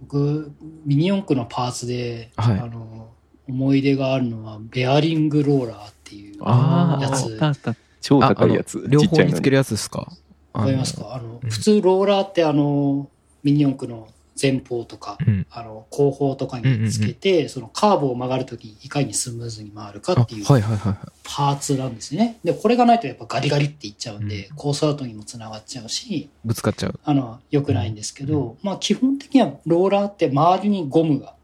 [0.00, 0.52] 僕、
[0.84, 3.10] ミニ四駆のパーツで、はいあの、
[3.48, 7.32] 思い出があるのは、ベアリングローラーっていうああ、あやつ。
[7.32, 7.74] ったあった。
[8.00, 8.82] 超高いやつああ。
[8.82, 9.00] の両。
[9.02, 10.12] 方につけるやつですか？
[10.52, 11.14] わかりますか？
[11.14, 13.08] あの、うん普通ローラーってあの、
[13.44, 14.08] ミニ四駆の
[14.40, 15.46] 前方とか、うん。
[15.50, 21.08] あの後方とかにつけて、そのカーブを曲がるときにいかにスムーズに回るかあ、っていうはいはいはいはい。
[21.22, 22.38] パーツなんですね。
[22.44, 27.00] で、これがないとやっぱガリガリっていっちゃうんで、うコースアウトにもつながっちゃうし、ぶつかっちゃう。
[27.04, 31.34] あの、良くないんですけど、まあ基本的にはローラーって周りにゴムが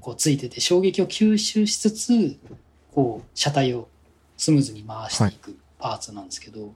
[0.00, 2.36] こうついてて衝撃を吸収しつつ、
[2.92, 3.88] こう車体を
[4.36, 6.74] スムーズに回していくパーツなんですけど、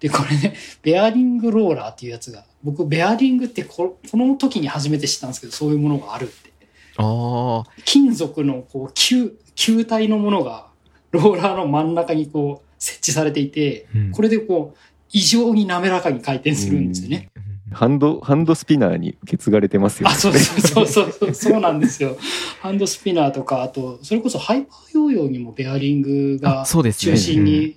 [0.00, 6.52] で、これね、ベアリングローラーっていうやつが、僕ベアリングってここの時に初めて知ったんですけど、そういうものがあるって。
[6.96, 10.66] ああ、金属のこう球球体のものが
[11.10, 14.78] ローラーの真ん中にこう設置されていて、うんこれでこう
[15.12, 17.30] 異常に滑らかに回転するんですよね。
[17.72, 22.16] ハンド、ハンドスピナーに受け継がれてますよあ、そうそうそうそう、そうなんですよ。
[22.60, 27.16] ハンドスピナーとか、あと、それこそハイパーヨーヨーにもベアリングあ、がそうですね。
[27.16, 27.76] 中心に使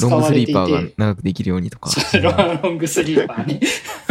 [0.00, 1.90] ロングスリーパーが長くできるようにとか。
[1.90, 2.32] そうロ
[2.62, 3.60] ロングスリーパーね。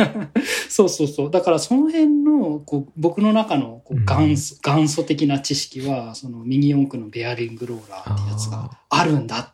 [0.70, 1.32] そうそうそう。
[1.32, 9.54] だからその辺の、こう、僕の中のこう元祖、元祖的な知識は、そのミニ四駆のベアリングローラーってやつがあるんだ。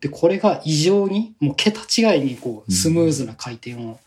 [0.00, 3.98] で、これが異常に、もう桁違いにこう、スムーズな回転を、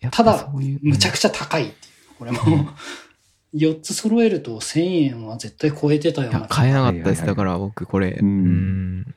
[0.00, 1.74] やっぱただむちゃくちゃ高いっていう。
[2.18, 2.38] これも、
[3.54, 7.26] 4つ揃えると1000円は絶対超えてたような買えなかったです。
[7.26, 8.10] だから僕これ。
[8.20, 9.14] ううん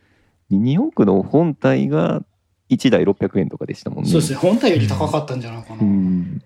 [0.55, 0.59] ん。
[0.59, 2.21] ミニ四駆の本体が
[2.69, 4.09] 1台600円とかでしたもんね。
[4.09, 4.39] そうですね。
[4.39, 5.81] 本体より高かったんじゃないかな。
[5.81, 6.41] うん。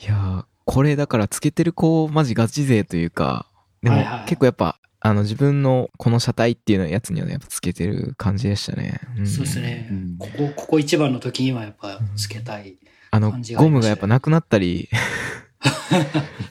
[0.00, 3.46] いやーこれだからつけてる子、マジガチ勢というか、
[3.82, 9.00] でも結構やっぱ、あの自分のこの車体っていうのやつにはやっぱつけてる感じでしたね。
[9.18, 10.16] んそうですねうん。
[10.18, 12.76] ここ、ここ一番の時にはやっぱつけたい。
[13.10, 14.90] あのゴムがやっぱなくなったり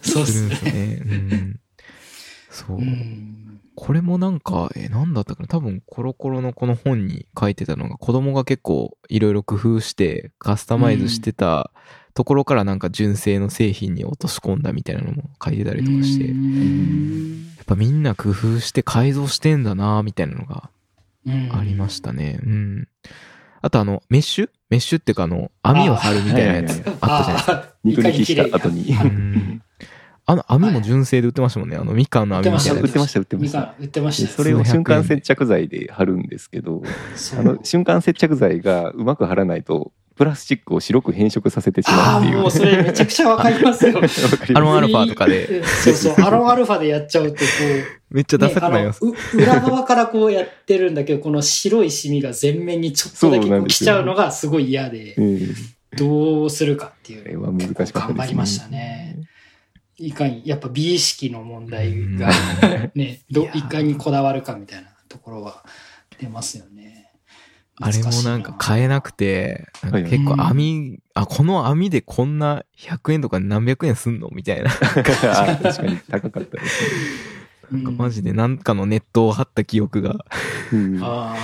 [0.02, 0.72] そうです するんですね。
[0.72, 1.02] ね。
[1.06, 1.60] うん。
[2.50, 2.80] そう。
[3.78, 3.86] うん。
[3.86, 5.48] これもなんか、え、なんだったかな？
[5.48, 11.72] 多分コロコロのこの本に書いてたのが子供が結構いろいろ工夫してカスタマイズしてた
[12.14, 20.72] ところからなんか純正の製品に落とし込んだみたいなのも書いてたりとかして、うやんっぱみんな工夫して改造してんだなみたいなのが
[21.26, 22.40] うんありましたね。
[22.44, 22.88] うん。
[23.62, 24.50] あとあの、メッシュ？
[24.70, 27.54] メッシュっていうかあの、網を張るみたいなやつああったじゃないですか。
[27.54, 28.96] あ肉抜きした後に。
[30.30, 31.78] あの網も純正で売ってましたもんね。
[31.78, 33.76] あの、みかんの網みたいなやつ売ってました、売ってまみかんした。
[33.80, 36.84] 売ってましたそれを瞬間接着剤で貼るんですけど、
[37.40, 42.42] あの瞬間接着剤がうまく貼らないと、プラスチックを白く変色させてしああ、まうっていう。
[42.42, 44.02] もうそれめちゃくちゃわかりますよ。
[44.54, 45.64] アロンアルファとかで。
[45.64, 47.42] そうそう、アロンアルファでやっちゃうと、こ
[48.10, 49.06] めっちゃう、ダサくなります。
[49.06, 55.56] ねあのう裏側からこうやってるんだけど、この白いシミが全面にちょっとだけ来ちゃうのがすごい嫌でう、ん
[55.96, 57.24] どうするかっていう。
[57.24, 58.04] これは難しかったですね。
[58.08, 59.17] 頑張りましたね。
[59.98, 62.30] いかに、やっぱ美意識の問題が、
[62.94, 65.66] ね、 どいかにこだわるかみたいなところは
[66.20, 67.12] 出ますよね。
[67.80, 74.72] あれもなんか買えなくて、なんか結構網、あ、この網でこんな100円とか何百円すんのみたいな。
[74.72, 76.90] あ 確かに高かったですね。
[77.32, 77.38] うん
[77.70, 80.26] なんかマジでなんかのネットを貼った記憶が。
[80.72, 81.36] うんあ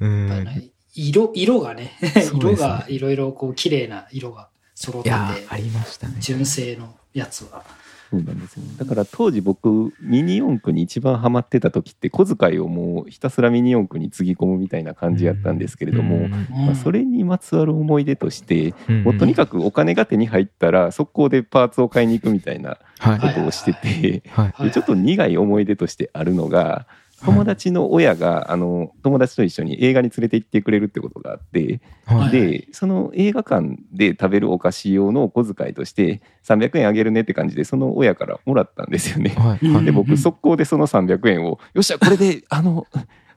[0.00, 0.44] うあ、やっぱん。
[0.44, 1.96] ね色、色がね、
[2.34, 6.16] 色がいろいろこう綺麗な色が揃ってありましたね。
[6.20, 7.62] 純正のやつは。
[8.10, 8.68] そうなんですよね。
[8.78, 16.30] だから当時僕、ミニ四駆に一番ハマってた時って、小遣いをもうひたすらミニ四駆につぎ込むみたいな感じやったんですけれども、うん
[16.66, 23.20] まあ、それにまつわる思い出として、うんもうとにかくお金が手に入ったら、速攻でパーツを買いに行くみたいなはい。
[23.20, 24.52] ことをしてて、はい。
[24.52, 26.86] はいでちょっと苦い思い出としてあるのが、
[27.24, 32.30] 友達の親が、あの友達と一緒に映画に連れて行ってくれるってことがあって、はい。
[32.30, 39.30] でその映画館で食べるお菓子用のお小遣いとして300円あげるねって感じでその親からもらったんですよね。
[39.30, 39.84] はい。
[39.84, 42.86] で僕速攻でその300円をよっしゃこれであの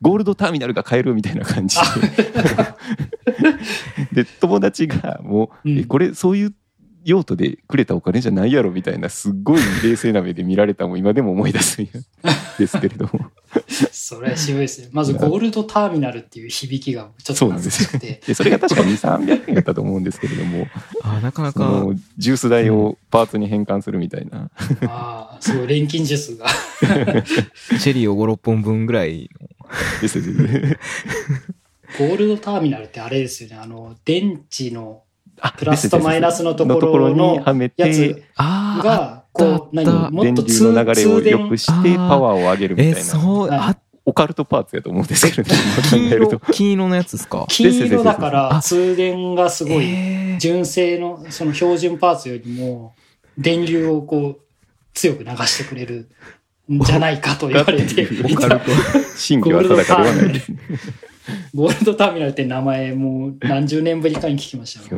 [0.02, 1.78] ゴールドターミナルが買えるみたいな感じ
[4.12, 6.54] で で友達がもう、うんえこれそういう
[7.08, 11.88] 用途でくれたお金じゃないやろみたいなすっごい冷静な目で見られたのも今でも思い出すん
[12.60, 13.32] ですけれども
[13.94, 14.90] それは渋いですね。
[14.92, 18.22] まずゴールドターミナルっていう響きがちょっとそうなんですよ難しくて。
[18.28, 20.68] でそれが確かに300円やったと思うんですけれども
[21.02, 21.86] あ、なかなか、
[22.18, 24.50] ジュース代をパーツに変換するみたいな、
[24.88, 26.46] ああ、すごい錬金術が。
[27.80, 29.48] チェリーを5、6本分ぐらいの。
[30.02, 30.80] ですです
[31.98, 33.56] ゴールドターミナルってあれですよね。
[33.56, 35.07] あの、電池のあ
[35.58, 40.12] プラスとマイナスのところにはめやつてあが、こう、何？
[40.12, 43.60] もっ電と流の流れを良くしてパワーを上げるみたいえ、な、そう、はい。
[43.60, 45.56] あ、オカルトパーツやと思うんですけどね。
[45.90, 47.46] 金色今考えると、金色のやつですか？
[47.50, 50.40] 金色だからあ通電がすごい、えー。
[50.40, 52.96] 純正のその標準パーツよりも
[53.38, 54.40] 電流をこう
[54.94, 56.10] 強く流してくれる
[56.72, 58.08] んじゃないかと言われて。
[58.24, 58.72] オカルト。
[59.16, 60.58] 真偽 は定かではないですね
[61.54, 64.96] ゴールドターミナルって名前もう何十年ぶりかに聞きました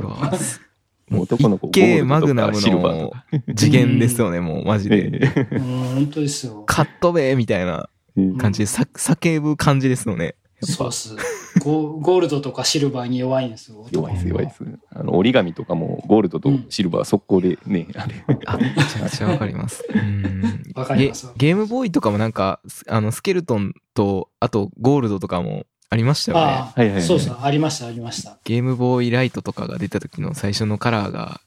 [1.09, 3.11] もう男の子ゴールドとかマグナムシルバーの
[3.55, 5.09] 次元ですよね、もうマジで。
[5.11, 6.63] ええうん、本当ですよ。
[6.67, 10.35] カットベーみたいなうん感じで、さ叫ぶ感じですよね。
[10.61, 11.15] そうっす。
[11.63, 13.87] ゴゴールドとかシルバーに弱いんですよ。
[13.91, 18.15] 弱いです弱いですあの折り紙とかもゴールドとシルバー速攻でね、あれ
[18.45, 19.83] あ、めちゃくちゃわかります。
[19.93, 26.43] うんわかりますゲゲームボーイとかもなんか、すあの、スケルトンと、あとゴールドとかもありましたよね。
[26.43, 28.37] ああ、はいはいはいそうそう、ありました、ありました。
[28.43, 31.41] ゲームボーイライトとかが出た時の最初のカラーが、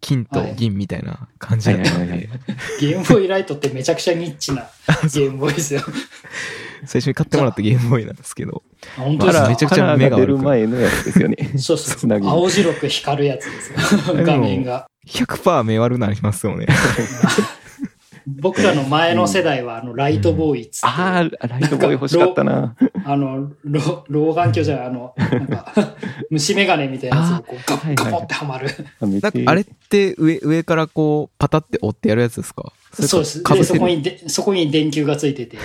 [0.00, 1.78] 金と銀みたいな感じで、
[2.80, 4.68] ゲームボーイライトってめちゃくちゃニッチな
[5.12, 5.82] ゲームボーイですよ。
[6.86, 8.62] 最初に買ってもらったゲームボーイなんですけど、
[8.96, 9.40] あ本当ですか？
[9.40, 13.72] カラーめちゃくちゃ目がカラーが出る前のやつですよね そうそうつなぎ青白く光るやつです
[14.12, 14.14] よ。
[14.24, 14.86] 画面が。
[15.08, 16.66] 100%目悪くなりますよね。
[18.40, 22.76] 僕らの前の世代は、あの、ライトボーイっつって、ああライトボーイ欲しかったな。
[23.04, 25.72] あの、老老眼鏡じゃない、あの、 なんか、
[26.30, 28.68] 虫眼鏡みたいなやつがこう、ガッガポってはまる。
[29.46, 32.72] あれって上、上からこう、パタって折ってやるやつですか？
[32.92, 33.38] そうです。
[33.38, 33.78] で、かぶせる。
[33.78, 35.58] そこにで、そこに電球がついてて、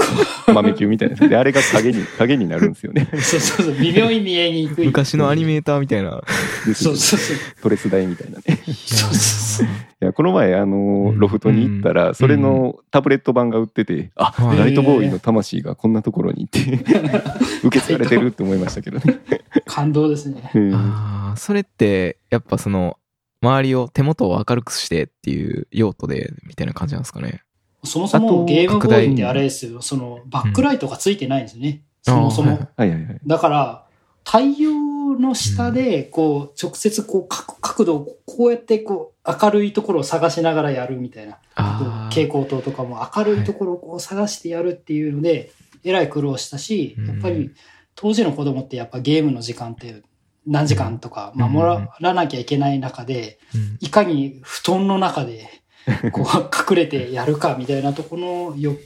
[0.52, 4.86] 豆球みたいなであれが影に影になるんですよね そうそうそう、微妙に見えにくい。
[4.86, 6.22] 昔のアニメーターみたいな。
[6.66, 7.36] ですそうそうそう。
[7.62, 9.66] トレス台みたいなねそうそうそう。
[9.66, 16.60] いやこの前あのうんロフトに行ったらそれのタブレット版が売っててあはいライトボーイの魂がこんなところにって
[17.62, 19.20] 受け継がれてるって思いましたけどね
[19.66, 20.50] 感動ですね。
[20.54, 22.96] うんああ、それって、やっぱその、
[23.42, 27.42] 周りを、手元を明るくしてっていう用途で、みたいな感じなんですかね。
[27.84, 31.82] そもそもゲームボ拡大ーイってあれですよ、その、バックライトがついてないんですよね。
[32.02, 32.52] そもそも。
[32.52, 33.86] あーはいはいはいはいだから、
[34.24, 41.38] 太陽の下で、こう、直接、こう、角角度を、こうやって、こう、明るいところを探しながらやるみたいな。
[42.10, 45.50] 蛍光灯とかも明るいところをこう探してやるっていうので、
[45.84, 47.50] えらい苦労したしうん、やっぱり、
[47.94, 50.02] 当時の子供ってやっぱゲームの時間って
[50.50, 55.48] 何時間とか守らなきゃいけない中で、うんいかに布団の中で、
[56.12, 58.76] こう、隠れてやるかみたいなところの、よ、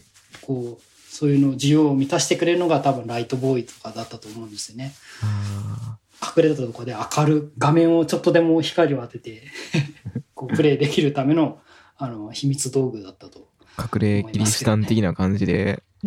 [0.43, 4.95] こう、そういうの需要を満たしてくれるのが多分ライトボーイとかだったと思うんですよね。
[5.23, 5.97] あ
[6.37, 9.43] 隠れたところで明る、画面をちょっとでも光を当てて、
[10.35, 11.59] こう、プレイできるための、
[11.97, 13.49] あの、秘密道具だったと。
[13.77, 15.83] ー隠れキリシタン的な感じで、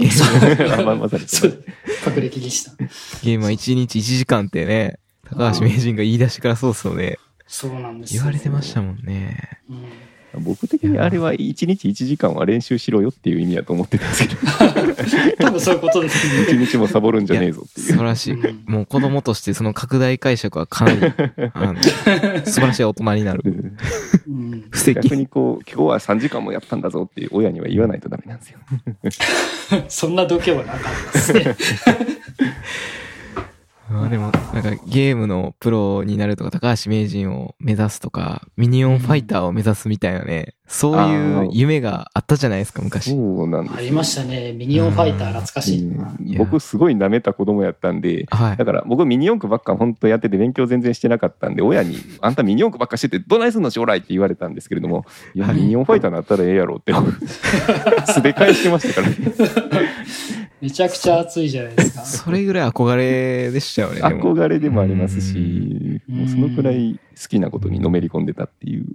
[2.07, 2.77] 隠れキリシタン。
[3.23, 4.99] ゲームは1日1時間ってね、
[5.29, 7.19] 高橋名人が言い出しからそうっすよね。
[7.47, 9.59] そうなんですよ言われてましたもんね。
[9.69, 9.85] うん
[10.39, 14.41] 僕的にあれは1日1時間は練習しろよっていう意味だと思ってたんですけど
[15.39, 16.43] 多分そういうことですね。
[16.43, 18.33] 1日もサボるんじゃねえぞっていう素晴らしい。
[18.33, 21.01] うんもう子供としてその拡大解釈はかなり、
[21.53, 21.81] あの、
[22.45, 23.41] 素晴らしい大人になる。
[23.45, 23.77] うん
[24.27, 24.93] うん布石。
[24.93, 28.59] 逆にこう今日は3時間もやったんだぞっていう親には言わないとダメなんですよ
[29.87, 31.55] そんな度胸はなかったですね。
[33.89, 43.11] まあでも、なんかゲームのプロになるとか、高橋名人を目指すとか、ミニオンファイターを目指すみたいなね、そういう夢があったじゃないですか、昔。
[43.11, 43.15] そ
[43.45, 44.51] うなんですよありましたね。
[44.51, 45.87] ミニオンファイター懐かしい。
[45.87, 48.65] うん僕すごい舐めた子供やったんではいだ。
[48.65, 56.93] から僕ミニ四駆ばっか本当やってて勉強全然してなかったんで親に「あんたミニ四駆ばっかしててどないすんの将来」って言われたんですけれども「いやはいミニ四ファイターなったらええやろ」って
[58.11, 59.15] 素で返してましたからね
[60.61, 62.01] めちゃくちゃ熱いじゃないですか。
[62.05, 64.01] それぐらい憧れでしたよね。
[64.01, 66.15] 憧れでもありますしうん。
[66.15, 68.85] もうそのくらい好きなことにのめり込んでたっていう。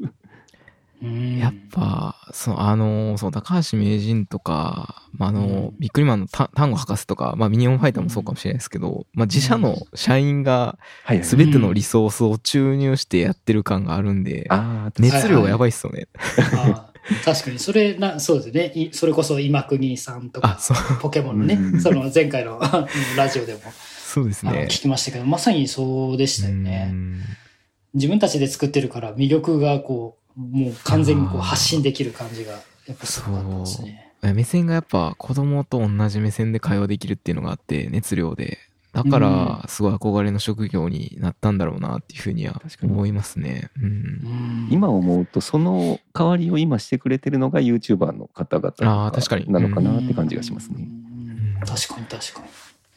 [1.02, 1.38] うん。
[1.38, 5.74] やっぱ、そう、あの、そう、高橋名人とか、まあ、あの、うん。
[5.78, 11.24] ビックリマンのタ単語博士とか、まあ、ミニオンファイターもそうかもしれないですけど、まあ、自社の社員がはいはい。
[11.24, 14.48] 全てのリソースを注入してやってる感があるんで、
[14.98, 16.06] 熱量やばいっすよね。
[17.24, 18.72] 確かに、それな、そうですね。
[18.74, 20.58] いそれこそ今国さんとか
[21.00, 22.60] ポケモンのねう、んその前回の
[23.16, 23.60] ラジオでも
[24.06, 24.66] そうですね。
[24.70, 26.84] 聞きましたけど、まさにそうでしたようね。
[26.86, 27.20] ん
[27.94, 32.52] 自分たちで作ってるから魅力がこう、もう完全にこう発信できる感じが、
[32.86, 34.12] やっぱすごかったですね。
[34.34, 38.58] 目線がやっぱ子供と同じ目線で会話できるっていうのがあって、熱量で。
[38.92, 43.70] だかうら、すごい憧れの職業になったんだろうなっていうふうには確かに思いますね。
[43.80, 43.84] うん。
[43.84, 50.76] うん今思うとその代わりを今してくれてるのが YouTuber の方々あー確かになのかなって感じがしますね。
[50.78, 51.02] うん
[51.64, 52.48] 確かに確かに。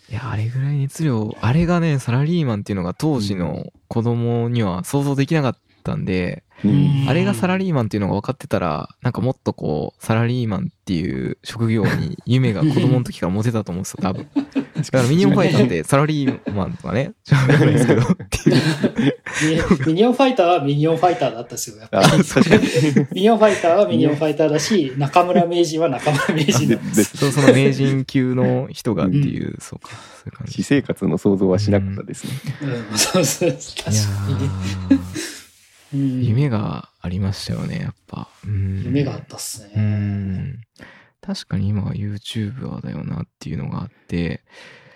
[0.10, 14.28] いや、あれぐらい熱量、あれがね、サラリーマンっていうのが当時の子供には想像できなかったんで、うんあれがサラリーマンっていうのが分かってたら、なんかもっとこう、サラリーマンっていう職業に夢が子供の時から持てたと思うんですよ、多分。
[14.92, 18.02] だからミニオンファイターってサラリーマンとかね、ですけど。
[19.88, 21.78] ミミニオンファイターはミニオンファイターだったですよ。
[21.78, 22.10] やっぱあり
[23.14, 26.82] ミニオンファイターはミニオンファイターだし、中村名人は中村名人でだ。
[26.82, 29.96] でそう、その名人級の人がっていう、そうか、そ
[30.28, 30.64] ういう感じ。
[30.64, 32.32] 私生活の想像はしなかったですね。
[32.92, 33.92] うん、そうそう、確か
[35.94, 38.28] に夢がありましたよね、やっぱ。
[38.46, 40.56] うん夢があったっすね。
[41.28, 41.36] うん。
[41.36, 44.44] 確かに今は YouTuber だよなっていうのがあって、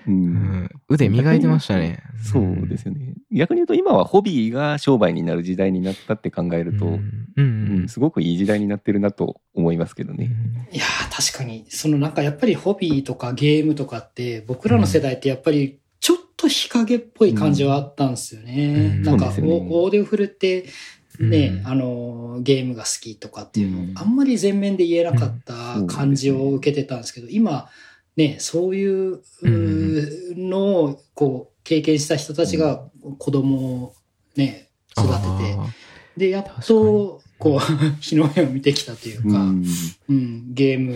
[0.08, 2.02] ううんん、腕磨いてましたね。
[2.24, 3.16] そうですよね。
[3.32, 6.94] 逆に言うと今はホビーが商売になる時代になったって考えると、うん。
[6.94, 7.44] うんうう
[7.82, 10.30] んんすごくいい時代になってるなと思いますけどね。
[10.72, 18.94] いやー確かに、そのなんかやっぱりホビーとかゲームとかって、僕らの世代ってやっぱりちょっと日陰っぽい感じはあったんですよね。
[18.98, 20.66] うんなんか、ねお大手を振るって、
[21.20, 21.68] ね、うん。
[21.68, 23.94] あの、ゲームが好きとかっていうのを、うん。
[23.98, 25.88] あんまり全面で言えなかったうん。
[25.88, 27.70] 感じを受けてたんですけど、今、
[28.16, 29.22] ね、そういう
[30.36, 32.84] のをこう経験した人たちが
[33.18, 33.96] 子供を
[34.36, 35.20] ね、育てて、
[35.58, 35.68] あ
[36.18, 37.60] で、やっと、こう、
[38.02, 39.66] 日の目を見てきたというか、うん
[40.10, 40.94] うん、ゲーム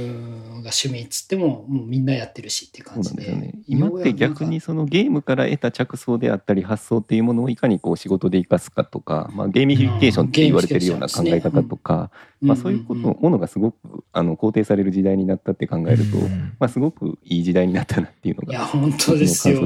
[0.62, 3.28] が趣味っつっても、もうみんなやってるしって感じで。
[3.28, 3.54] ね。
[3.66, 18.66] 今って逆によそのゲームから得た着想であったり発想っていうものをいかにこう仕事で生かすかとか、まあ、ゲーミフィケーションって言われてるような考え方とか、うまあ、そういうこと、ものがすごくあの肯定される時代になったって考えると、うんまあ、すごくいい時代になったなっていうのいや、が。
[18.66, 19.62] 本当ですよ。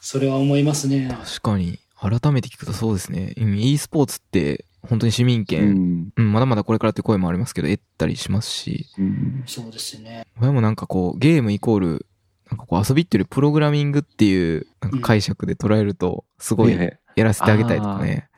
[0.00, 1.08] それは思いますね。
[1.08, 3.32] 確かに、改めて聞くとそうですね。
[3.38, 6.12] うん e スポーツって、本当に市民う権、ん。
[6.16, 9.42] うん、まだまだこれからって声もありますけど、得たりしますし、うん。
[9.46, 10.26] そうですよね。
[10.40, 12.06] 親もなんかこう、ゲームイコール、
[12.50, 16.78] なんかこう遊びっていうよりプログラミングっていうなんか解釈で捉えると、すごい
[17.16, 18.28] やらせてあげたいとかね。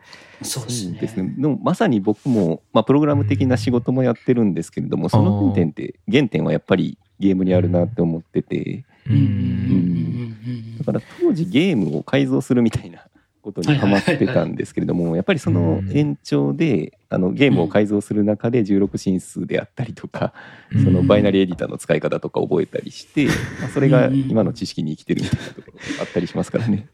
[0.42, 0.98] そうですね。
[1.00, 1.34] ですね。
[1.36, 10.78] でもまさに僕も、まあ、プログラム的な仕事もやってるんですけれども、その原点って、原点はやっぱりゲームにあるなって思ってて、ううんうんうんうん。
[10.78, 13.05] だから当時ゲームを改造するみたいな
[13.46, 20.32] ことにハマってたんですけれども、やっぱりその延長で、あのゲームを改造する中で16進数であったりとか、
[20.72, 20.84] うん。
[20.84, 23.26] そのバイナリーエディターの使い方とか覚えたりして、
[23.60, 26.88] まあ、それが今の知識に生きてるみたいなところがあったりしますからね。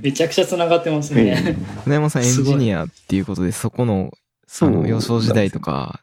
[0.00, 1.56] めちゃくちゃ繋がってますね。
[1.84, 4.12] 船山さんエンジニアっていうことで、そこの、
[4.46, 6.00] その、幼少時代とか、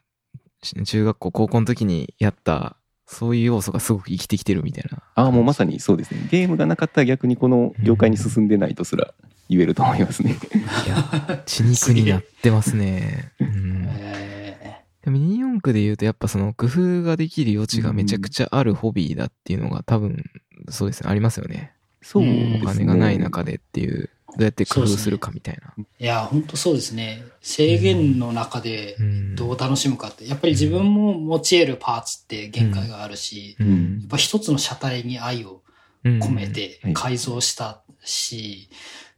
[0.62, 2.76] し中学校、高校の時にやった、
[3.06, 5.02] そういう要素がすごく生きてきてるみたいな。
[5.14, 6.26] ああ、もうまさにそうですね。
[6.30, 9.12] ゲームがなかったら逆にこの業界に進んでないとすら
[9.48, 10.32] 言えると思いますね。
[10.32, 13.32] いや、血肉になってますね。
[13.40, 13.88] うん。
[13.90, 20.24] えでもミニ四駆で言うとやっぱその工夫ができる余地がめちゃくちゃあるホビーだっていうのが多分
[20.70, 21.72] そうですねありますよね。
[22.00, 22.60] そうね。
[22.62, 25.72] お金がない中でっていう、どうやって工夫するかみたいな。
[25.78, 27.22] ーいや、本当そうですね。
[27.40, 29.34] 制限の中でうん。
[29.36, 30.26] どう楽しむかって。
[30.28, 34.02] やっぱり自分も持ち得るパーツって限界があるし、やうん。
[34.04, 35.62] っぱ一つの車体に愛を
[36.04, 38.68] うん込めてはい改造したし、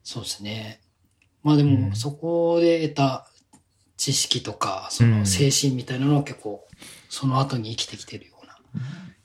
[0.05, 0.81] そうですね。
[1.43, 1.97] まあでうも、ん。
[1.97, 3.27] そこで得た
[3.97, 6.67] 知識とか、その精神みたいなのは結構、
[7.09, 8.59] その後に生きてきてるような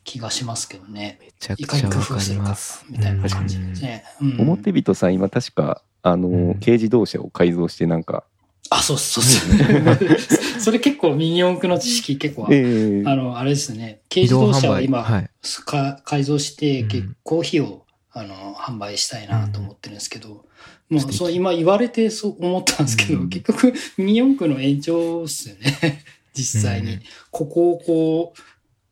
[0.03, 1.17] 気がしますけどね。
[1.21, 4.03] めちゃくいかに工ちゃわか夫するかります。、みたいな感じですね。
[4.21, 8.23] うん表人さん今確か、あの、うん軽自動車を改造してなんか、
[8.69, 10.59] あ、そうそうそう。
[10.61, 14.01] それ結構ミニ四駆の知識結構、ええあの、あれですね。
[14.09, 15.29] 軽自動車は今、はい。
[15.65, 20.45] か改造してうん結構費用、あの、販売したいなと思ってるんですけど、
[20.89, 26.03] もう素敵そう今言われてそう思ったんですけど、うん結局ミニ四駆の延長っすよね。
[26.33, 26.93] 実際に。
[26.93, 28.50] うんここをこう、き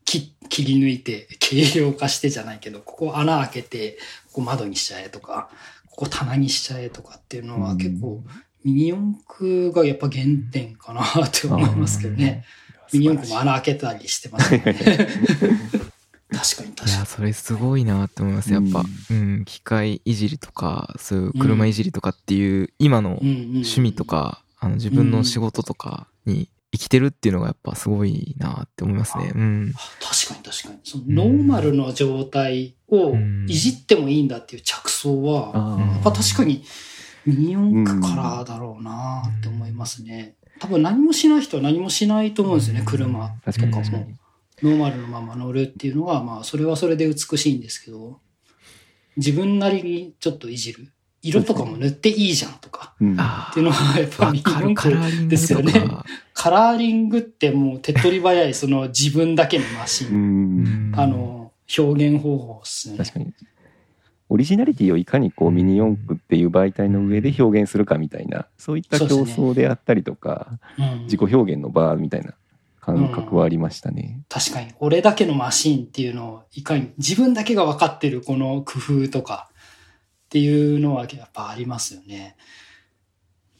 [0.09, 3.97] 切り抜いて、軽量化してじゃないけど、ここ穴開けて、
[4.27, 5.49] ここ窓にしちゃえとか、
[5.89, 8.23] ここ棚にしちゃえとかっていうのは結構、
[8.63, 12.43] ミニ四駆がやっぱ原点かなって思いますけどね。
[12.91, 14.73] ミニ四駆も穴開けたりしてますよね。
[16.31, 18.53] 確かにい確かや、それすごいなって思います。
[18.53, 23.21] やっぱ、うん、機械いじりとか、そういう車いじりとかっていう、今のに。
[23.21, 29.31] うんうんうん趣味とか、あの、自分の仕事とかに生きてるっていうのがやっぱすごいなって思いますね。
[29.33, 29.73] うん。
[29.99, 30.79] 確かに確かに。
[30.83, 36.63] そのノーマルの状態をうんいじってもいいんだっていう着想は、あやっぱ確かに
[37.25, 40.35] ミニ四駆からだろうなって思いますね。
[40.59, 43.29] 多分何もしない人は何もしないと思うんですよね、車。
[43.45, 44.07] とかも。
[44.61, 48.19] ノーマルのまま乗るっていうのは、まあ、それはそれで美しいんですけど、
[49.15, 50.91] 自分なりにちょっといじる。
[51.21, 52.95] 色とかも塗っていいじゃんとか。
[53.01, 55.73] うんあっていうのは、やっぱわミニかるカ四駆ラーリングですよね。
[56.33, 60.91] カラーリングってもう手っ取り早い、その自分だけのマシうン。
[60.91, 60.93] ん。
[60.95, 62.97] あ、の、表現方法っすね。
[62.97, 63.33] 確かに。
[64.31, 72.35] オリジナリティをいかにこうミニ四駆っていう媒体の上で表現するかみたいな、そういった競そうですね争であったりとか、うん自己表現の場みたいな
[72.79, 74.21] 感覚はありましたね。
[74.29, 79.49] 確かに、俺だけのマシンっていうのを、いかに自分だけが分かってるこの工夫とか
[80.29, 82.35] っていうのはやっぱありますよね。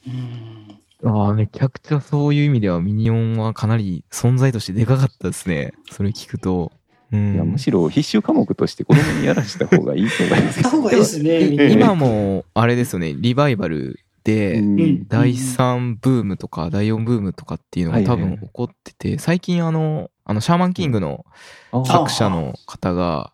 [0.08, 0.80] うん。
[1.04, 5.74] ああ、めちゃくちゃそういう意味ではミニオンはかなり存在としてでかかったですね。
[5.92, 6.72] それ聞くと。
[7.12, 7.34] うん。
[7.34, 14.00] いやむしろ必修科目として子供にやらした方がいいと思います方がいいですね、ええ今も、あれですよね、リバイバル
[14.30, 21.26] て、うん第3ブームとか第4ブームとかっていうのが多分起こってて、最近あの、あの、シャーマンキングの
[21.72, 23.34] あ作者の方が、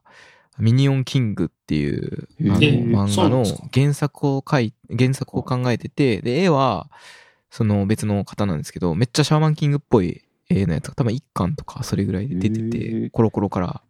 [0.57, 3.43] ミニオンキングっていうあの漫画の
[3.73, 6.89] 原作を書い、原作を考えてて、で、絵は、
[7.49, 13.81] その別の方なんですけど、めっちゃシャーマンキングっぽい絵のやつが多分1巻とかそれぐらいで出てへて、ーコロコロから。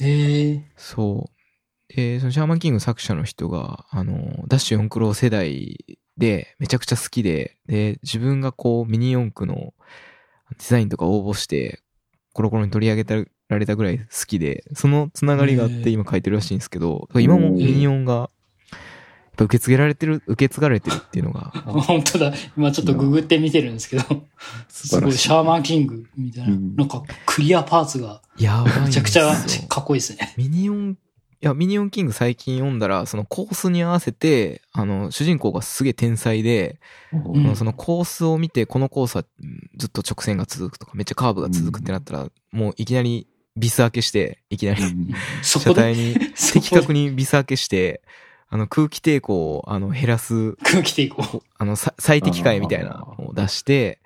[0.00, 0.64] へえ。
[0.76, 1.94] そう。
[1.94, 9.74] で、そのシャーマンキング作者の人が、あの、ダッシュ4クロ世代でめちゃくちゃ好きで、で、自分がこうミニ四駆の
[10.50, 11.80] デザインとか応募して、
[12.32, 13.04] コロコロに取り上げ
[13.50, 18.28] られたぐらい好きで、そのつながりがあって今書いてるらしいんですけど、今もミニ四が、やっ
[19.36, 22.32] ぱ受け継げられてる、受け継がれてるっていうのが、 本当だ。
[22.56, 24.24] 今ちょっとググって見てるんですけど、
[24.68, 26.50] すごい、シャーマンキングみたいな。
[26.52, 28.64] うんなんか、クリアパーツがや。
[28.84, 29.34] めちゃくちゃ
[29.68, 30.34] かっこいいですね。
[30.36, 30.96] ミニオン、
[31.42, 36.78] いや、ミニオンキング最近読んだら、そのコースに合わせて、あの、主人公がすげえ天才で、
[37.12, 43.26] うんそのコースを見て、このコースはうんずっと直線が続くとか、めっちゃカーブが続くってなったら、もういきなり
[43.56, 44.82] ビス開けして、いきなり
[45.42, 45.74] そこで？
[45.74, 46.14] 車体に
[46.52, 48.02] 的確にビス開けして、
[48.48, 51.42] あの空気抵抗をあの減らす、空気抵抗。
[51.56, 54.00] あのさ最適解みたいなのを出して、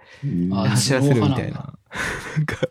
[0.53, 1.75] あ走らせるみたいな。
[2.37, 2.69] なんか、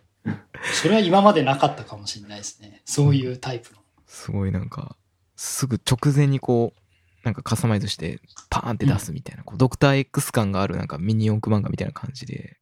[0.73, 2.81] それは今までなかったかもしれないですね。
[2.85, 3.79] そういうタイプの。
[4.07, 4.95] すごいなんか、
[5.35, 6.79] すぐ直前にこう、
[7.23, 8.19] なんかカスタマイズして、
[8.49, 12.57] パーンって出すみたいな、こうドクター X 感があるなんかミニ四駆漫画みたいな感じで。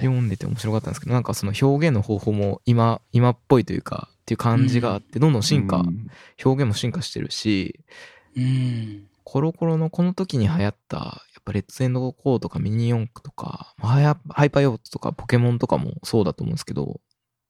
[0.00, 5.84] 読んでて面白かったんですけど、なんかその表現の方法も今、今っぽいというか、っていう感じがあって、どんどん進化、
[6.44, 7.80] 表現も進化してるし、
[8.36, 9.06] うん。
[9.24, 17.00] コロコロのこの時に流行った、やっぱレッツエンドコーとかミニ四駆とか、まあハイパーヨートとかポケモンとかもそうだと思うんですけど、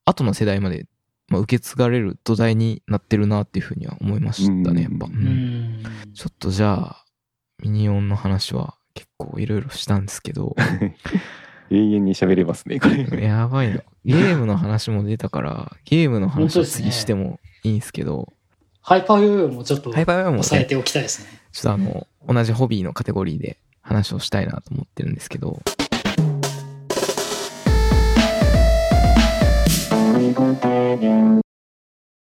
[0.04, 0.86] 後の世代まで、
[1.28, 5.06] まあ、受け継がれる土台になってるなっていうふうには思いましたね、やっぱ。
[5.06, 5.59] うん。
[6.14, 7.04] ちょっとじゃあ、
[7.62, 10.56] ミニオンの話は結構いろいろしたんですけど、
[11.70, 13.06] 永遠に喋れますね、これ。
[13.22, 13.80] やばいの。
[14.04, 18.32] ゲームの話も出たから、ゲームの話を次してもいいんですけど、
[18.82, 21.40] ハイパーヨーヨーもちょっとハイパーヨーヨーもね、抑えておきたいですね。
[21.52, 25.60] ちょっとあの、同じホビーのカテゴリーで話をしたいなと思ってるんですけど、